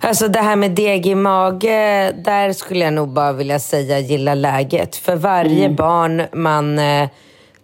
[0.00, 4.34] Alltså det här med deg i mage, där skulle jag nog bara vilja säga gilla
[4.34, 4.96] läget.
[4.96, 5.76] För varje Mm.
[5.76, 7.08] barn man, eh,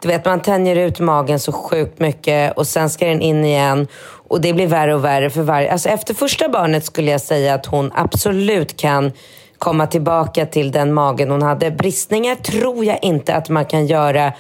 [0.02, 3.88] du vet man tänjer ut magen så sjukt mycket och sen ska den in igen.
[4.28, 7.54] Och det blir värre och värre för varje, alltså efter första barnet skulle jag säga
[7.54, 9.12] att hon absolut kan
[9.58, 11.70] komma tillbaka till den magen hon hade.
[11.70, 14.32] Bristningar tror jag inte att man kan göra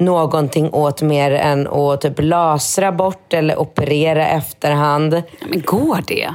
[0.00, 5.22] någonting åt mer än att typ lasra bort eller operera efterhand.
[5.48, 6.34] Men går det?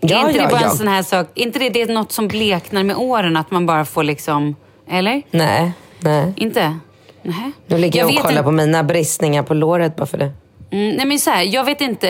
[0.00, 0.70] Ja, är inte ja, det bara ja.
[0.70, 3.36] en sån här sak, inte det, det är något som bleknar med åren?
[3.36, 4.56] Att man bara får liksom,
[4.90, 5.22] eller?
[5.30, 6.32] Nej, nej.
[6.36, 6.78] Inte?
[7.22, 7.52] Nej.
[7.66, 10.32] Nu ligger jag, vet och kollar inte- på mina bristningar på låret bara för det.
[10.76, 12.06] Mm, nej men så här, jag vet inte.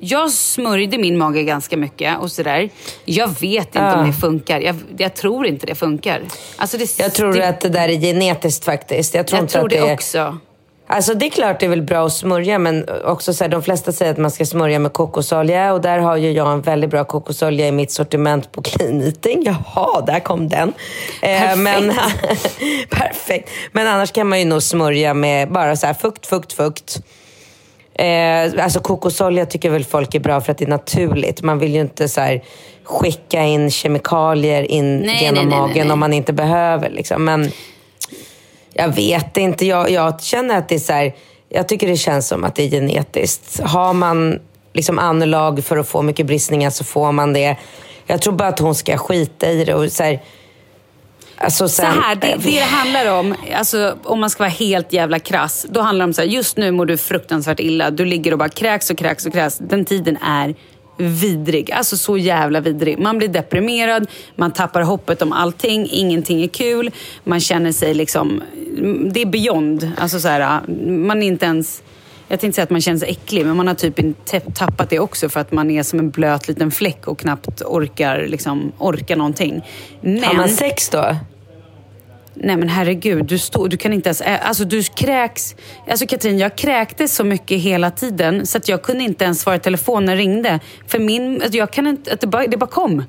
[0.00, 2.70] Jag smörjde min mage ganska mycket och sådär.
[3.04, 4.00] Jag vet inte Ja.
[4.00, 4.60] om det funkar.
[4.60, 6.22] Jag, jag tror inte det funkar.
[6.56, 9.14] Alltså det, Jag tror det, att det där är genetiskt faktiskt.
[9.14, 9.94] Jag tror jag tror att det det är...
[9.94, 10.38] också.
[10.88, 13.62] Alltså det är klart det är väl bra att smörja men också så här, de
[13.62, 16.90] flesta säger att man ska smörja med kokosolja och där har ju jag en väldigt
[16.90, 19.42] bra kokosolja i mitt sortiment på Clean Eating.
[19.44, 20.72] Jaha, där kom den.
[21.22, 21.88] Eh, men,
[22.90, 23.50] perfekt.
[23.72, 26.98] Men annars kan man ju nog smörja med bara så här fukt, fukt, fukt.
[27.98, 31.42] Eh, alltså kokosolja tycker väl folk är bra för att det är naturligt.
[31.42, 32.42] Man vill ju inte så här
[32.84, 36.90] skicka in kemikalier in Nej, genom nej, nej, magen om man inte behöver.
[36.90, 37.24] Liksom.
[37.24, 37.50] Men
[38.72, 39.66] jag vet inte.
[39.66, 41.14] Jag, jag känner att det är så här,
[41.48, 43.60] Jag tycker det känns som att det är genetiskt.
[43.60, 44.38] Har man
[44.72, 47.56] liksom anlag för att få mycket bristningar så får man det.
[48.06, 49.74] Jag tror bara att hon ska skita i det.
[49.74, 50.22] Och så här,
[51.36, 54.92] alltså Så sen, här, det, det det handlar om, alltså, om man ska vara helt
[54.92, 57.90] jävla krass, då handlar det om så här, just nu mår du fruktansvärt illa.
[57.90, 59.58] Du ligger och bara kräks och kräks och kräks.
[59.58, 60.54] Den tiden är
[60.96, 61.72] vidrig.
[61.72, 62.98] Alltså så jävla vidrig.
[62.98, 64.06] Man blir deprimerad,
[64.36, 66.90] man tappar hoppet om allting, ingenting är kul.
[67.24, 68.42] Man känner sig liksom,
[69.12, 69.92] det är beyond.
[69.98, 71.82] Alltså så här, man är inte ens...
[72.28, 74.00] Jag tänkte säga att man känner sig äcklig, men man har typ
[74.54, 78.26] tappat det också för att man är som en blöt liten fläck och knappt orkar,
[78.26, 79.64] liksom, orkar någonting.
[80.00, 80.24] Men...
[80.24, 81.16] Har man sex då?
[82.34, 84.20] Nej men herregud, du, står, du kan inte ens...
[84.20, 85.54] Alltså du kräks...
[85.88, 89.56] Alltså Katrin, jag kräktes så mycket hela tiden så att jag kunde inte ens svara
[89.56, 90.60] i telefon när ringde.
[90.86, 91.42] För min...
[91.42, 92.12] Alltså jag kan inte...
[92.12, 93.04] Att det, bara, det bara kom.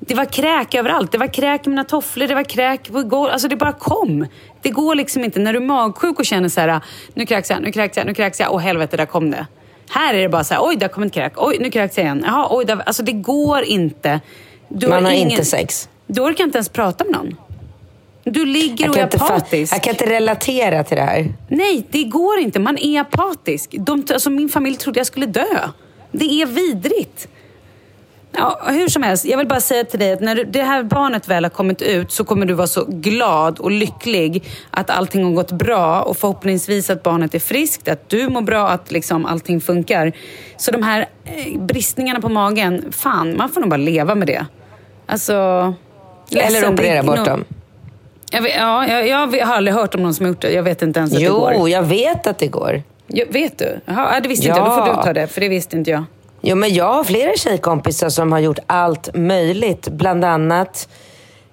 [0.00, 1.12] Det var kräk överallt.
[1.12, 3.32] Det var kräk i mina tofflor, det var kräk på golvet.
[3.32, 4.26] Alltså det bara kom.
[4.64, 5.40] Det går liksom inte.
[5.40, 6.80] När du är magsjuk och känner så här,
[7.14, 8.54] nu kräks jag, nu kräks jag, nu kräks jag.
[8.54, 9.46] Åh helvete, där kom det.
[9.90, 11.32] Här är det bara så här, oj, där kom ett kräk.
[11.36, 12.22] Oj, nu kräks jag igen.
[12.26, 12.82] Jaha, oj, där...
[12.86, 14.20] Alltså det går inte.
[14.68, 15.30] Du Man har ingen...
[15.30, 15.88] inte sex.
[16.06, 17.36] Du orkar inte ens prata med någon.
[18.24, 19.74] Du ligger och är apatisk.
[19.74, 21.32] jag kan inte relatera till det här.
[21.48, 22.58] Nej, det går inte.
[22.60, 23.74] Man är apatisk.
[23.78, 25.68] De, alltså, min familj trodde jag skulle dö.
[26.12, 27.28] Det är vidrigt.
[28.36, 31.28] Ja, hur som helst, jag vill bara säga till dig att när det här barnet
[31.28, 35.30] väl har kommit ut så kommer du vara så glad och lycklig att allting har
[35.32, 39.60] gått bra och förhoppningsvis att barnet är friskt, att du mår bra, att liksom allting
[39.60, 40.12] funkar.
[40.56, 44.46] Så de här eh, bristningarna på magen, fan, man får nog bara leva med det.
[45.06, 45.74] Alltså...
[46.30, 47.44] Eller operera bort nog- dem.
[48.30, 50.50] Jag, vet, ja, jag, jag har aldrig hört om någon som har gjort det.
[50.52, 51.52] Jag vet inte ens att det går.
[51.56, 52.82] Jo, jag vet att det går.
[53.06, 53.80] Ja, vet du?
[53.84, 54.68] Jaha, det visste inte jag.
[54.68, 54.96] Då får Ja.
[54.96, 56.04] du ta det, för det visste inte jag.
[56.46, 59.88] Jo, men jag har flera tjejkompisar som har gjort allt möjligt.
[59.88, 60.88] Bland annat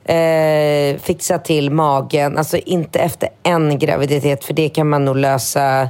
[0.06, 2.38] eh, fixa till magen.
[2.38, 5.90] Alltså inte efter en graviditet, för det kan man nog lösa.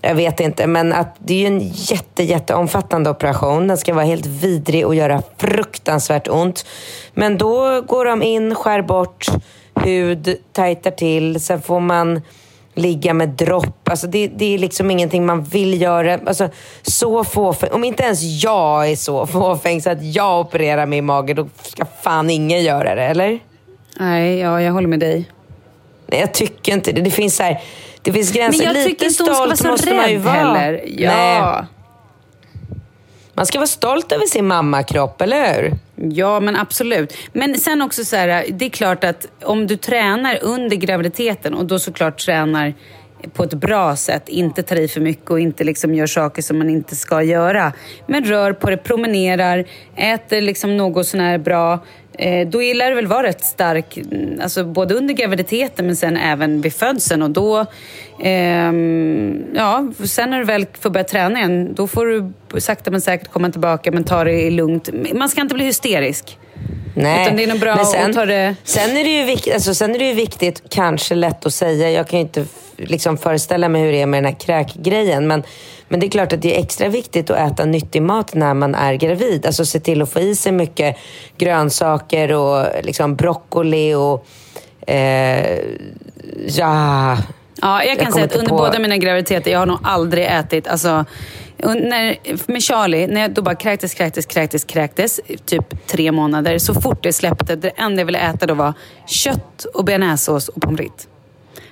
[0.00, 3.68] Jag vet inte, men att det är ju en jätte, jätteomfattande operation.
[3.68, 6.66] Den ska vara helt vidrig och göra fruktansvärt ont.
[7.14, 9.26] Men då går de in, skär bort
[9.74, 11.40] hud, tajtar till.
[11.40, 12.20] Sen får man
[12.74, 13.88] ligga med dropp.
[13.88, 16.18] Alltså det, det är liksom ingenting man vill göra.
[16.26, 16.48] Alltså,
[16.82, 17.70] så fåfäng.
[17.72, 21.48] Om inte ens jag är så fåfäng så att jag opererar mig i magen, då
[21.62, 23.38] ska fan ingen göra det, eller?
[24.00, 25.30] Nej, ja, jag håller med dig.
[26.06, 27.00] Nej, jag tycker inte det.
[27.00, 27.60] Det finns, så här,
[28.02, 28.58] det finns gränser.
[28.58, 30.34] Men jag Lite tycker inte hon ska vara så måste man ju rädd vara.
[30.34, 30.84] heller.
[30.86, 31.10] Ja.
[31.16, 31.64] Nej.
[33.34, 35.72] Man ska vara stolt över sin mammakropp, eller hur?
[35.96, 37.16] Ja, men absolut.
[37.32, 41.66] Men sen också så här, det är klart att om du tränar under graviditeten och
[41.66, 42.74] då såklart tränar
[43.32, 46.58] på ett bra sätt, inte tar i för mycket och inte liksom gör saker som
[46.58, 47.72] man inte ska göra.
[48.06, 49.64] Men rör på det, promenerar,
[49.96, 51.78] äter liksom något sån här bra.
[52.18, 56.16] Eh, då gillar det väl vara rätt stark, mm, alltså både under graviditeten men sen
[56.16, 57.60] även vid födseln och då,
[58.20, 58.72] eh,
[59.54, 63.28] ja, sen när du väl får börja träna igen, då får du sakta men säkert
[63.28, 64.88] komma tillbaka men ta det lugnt.
[65.14, 66.38] Man ska inte bli hysterisk.
[66.96, 68.54] Nej, Utan det är nog bra men sen, att ta det...
[68.64, 71.90] Sen är det, ju viktigt, alltså, sen är det ju viktigt, kanske lätt att säga,
[71.90, 72.44] jag kan ju inte
[72.76, 75.42] liksom föreställa mig hur det är med den här kräkgrejen, men,
[75.88, 78.74] men det är klart att det är extra viktigt att äta nyttig mat när man
[78.74, 79.46] är gravid.
[79.46, 80.96] Alltså se till att få i sig mycket
[81.38, 84.26] grönsaker och liksom broccoli och
[84.90, 85.58] eh,
[86.46, 87.16] ja...
[87.62, 90.24] Ja, jag kan Jag säga att under på- båda mina graviditeter, jag har nog aldrig
[90.26, 91.04] ätit, alltså
[91.58, 92.16] när,
[92.52, 96.58] med Charlie, när jag då bara kräktes, kräktes, kräktes, kräktes, typ tre månader.
[96.58, 98.72] Så fort det släppte, det enda jag ville äta då var
[99.06, 101.08] kött och bearnaisesås och pommes frites.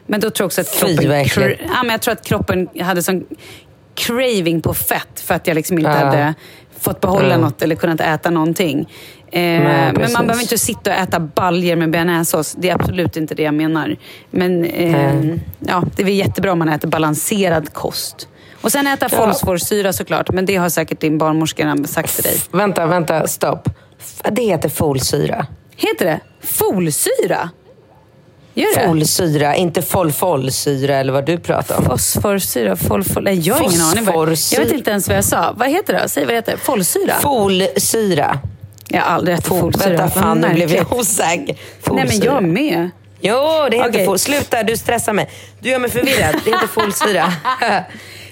[0.06, 1.10] Men då tror jag också att Fy, kroppen...
[1.12, 1.60] äckligt.
[1.74, 3.24] ja, men jag tror att kroppen hade sån
[3.94, 5.96] craving på fett för att jag liksom inte Ja.
[5.96, 6.34] hade
[6.80, 7.36] fått behålla Ja.
[7.38, 8.80] något eller kunnat äta någonting.
[9.32, 10.16] Eh, men precis.
[10.16, 12.54] man behöver inte sitta och äta baljer med bearnaisesås.
[12.58, 13.96] Det är absolut inte det jag menar.
[14.30, 15.40] Men eh, Nej.
[15.58, 18.28] ja, det är väl jättebra om man äter balanserad kost.
[18.62, 19.26] Och sen äta Ja.
[19.26, 22.40] fosforsyra såklart, men det har säkert din barnmorska sagt till dig.
[22.50, 23.68] Vänta, vänta, stopp.
[24.30, 25.46] Det heter folsyra.
[25.76, 27.50] Heter det folsyra?
[28.54, 28.86] Gör det?
[28.86, 31.84] Folsyra, inte folfolsyra eller vad du pratar om.
[31.84, 33.22] Fosforsyra, folfol...
[33.24, 34.36] Nej, jag har ingen aning.
[34.52, 35.52] Jag vet inte ens vad jag sa.
[35.56, 36.08] Vad heter det?
[36.08, 36.56] Säg vad det heter.
[36.56, 37.14] Folsyra?
[37.20, 38.38] Folsyra.
[38.88, 39.88] jag har aldrig ätit Fol, folsyra.
[39.96, 41.56] vänta, fan nu blev jag osäker.
[41.90, 42.90] Nej, men jag med.
[43.20, 43.36] Jo,
[43.70, 44.06] det heter Okej.
[44.06, 44.18] fol.
[44.18, 45.30] Sluta, du stressar mig.
[45.60, 46.34] Du gör mig förvirrad.
[46.44, 47.32] Det heter folsyra.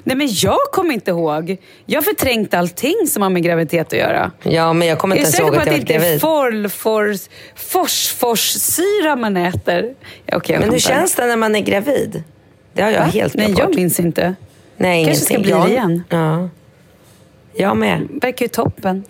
[0.05, 1.57] Nej, men jag kommer inte ihåg.
[1.87, 4.31] Jag har förträngt allting som har med graviditet att göra.
[4.43, 5.99] ja, men jag kommer Jag är inte ens säker ihåg på att att jag det
[5.99, 6.19] var inte är
[6.53, 6.73] gravid.
[6.73, 9.95] folfors, fosforsyra man äter.
[10.27, 12.23] Ja, okej, jag Men hur känns det när man är gravid?
[12.73, 13.05] Det har jag Va?
[13.07, 13.77] helt Nej, glömt jag bort.
[13.77, 14.35] minns inte.
[14.77, 16.03] Nej, Kanske ska bli det Jag- igen.
[16.09, 16.49] Ja.
[17.55, 18.09] Jag med.
[18.23, 19.05] verkar ju toppen.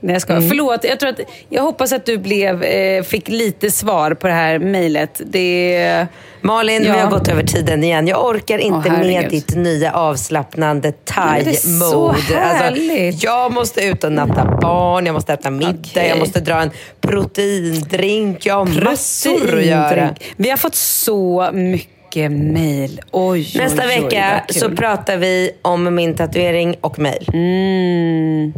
[0.00, 0.40] Nej, jag skojar.
[0.40, 4.32] Förlåt, jag, tror att, jag hoppas att du blev, eh, fick lite svar på det
[4.32, 5.20] här mejlet.
[5.26, 6.06] Det...
[6.40, 6.92] Malin, Ja.
[6.92, 8.06] vi har gått över tiden igen.
[8.06, 12.34] Jag orkar inte Åh, med ditt nya avslappnande thai-mode.
[12.34, 13.22] härligt.
[13.22, 16.08] jag måste ut och natta barn, jag måste äta middag, Okej.
[16.08, 16.70] jag måste dra en
[17.00, 18.46] proteindrink.
[18.46, 19.88] Jag har massor att göra.
[19.88, 20.34] Proteindrink.
[20.36, 23.00] Vi har fått så mycket mejl.
[23.10, 27.28] Oj, Nästa oj, vecka vad så pratar vi om min tatuering och mejl.
[27.32, 28.52] Mm.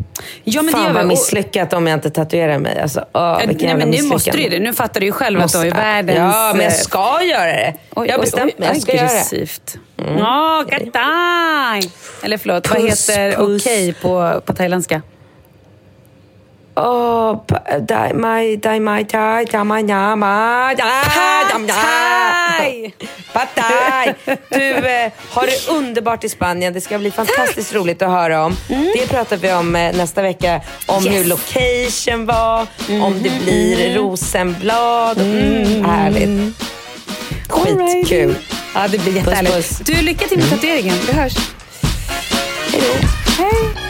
[0.45, 1.09] Ja, men det Fan gör vad vi.
[1.09, 2.81] Misslyckat om jag inte tatuerar mig.
[2.81, 4.59] Alltså, åh, vilken Nej, men nu måste du det.
[4.59, 6.19] Nu fattar du ju själv Måste- att du har världens...
[6.19, 7.75] Ja, men jag eh, ska göra det.
[7.97, 8.69] Oj, jag har bestämt mig.
[8.69, 9.11] Jag ska göra det.
[9.13, 9.77] aggressivt.
[9.99, 11.91] Åh, katai!
[12.23, 13.67] Eller förlåt, vad Puss, heter puss.
[13.67, 15.03] okej på, på thailändska?
[17.47, 20.85] Pa- dai mai, dai mai, tai, dai mai, na, ma, da,
[21.53, 21.75] dam, da.
[21.75, 22.95] Thai!
[23.33, 24.15] Pad thai.
[24.51, 26.73] Du, eh, har det underbart i Spanien.
[26.73, 28.57] Det ska bli fantastiskt roligt att höra om.
[28.69, 30.61] Det pratar vi om eh, nästa vecka.
[30.87, 32.67] Om hur location var,
[33.03, 35.19] om det blir rosenblad.
[35.21, 36.57] Mm, härligt.
[37.49, 38.35] Skitkul.
[38.75, 39.87] Ja, det blir jättehärligt.
[39.87, 40.95] Du, lycka till med tatueringen.
[41.07, 41.35] Vi hörs.
[42.73, 43.09] Hej då.
[43.43, 43.90] Hej!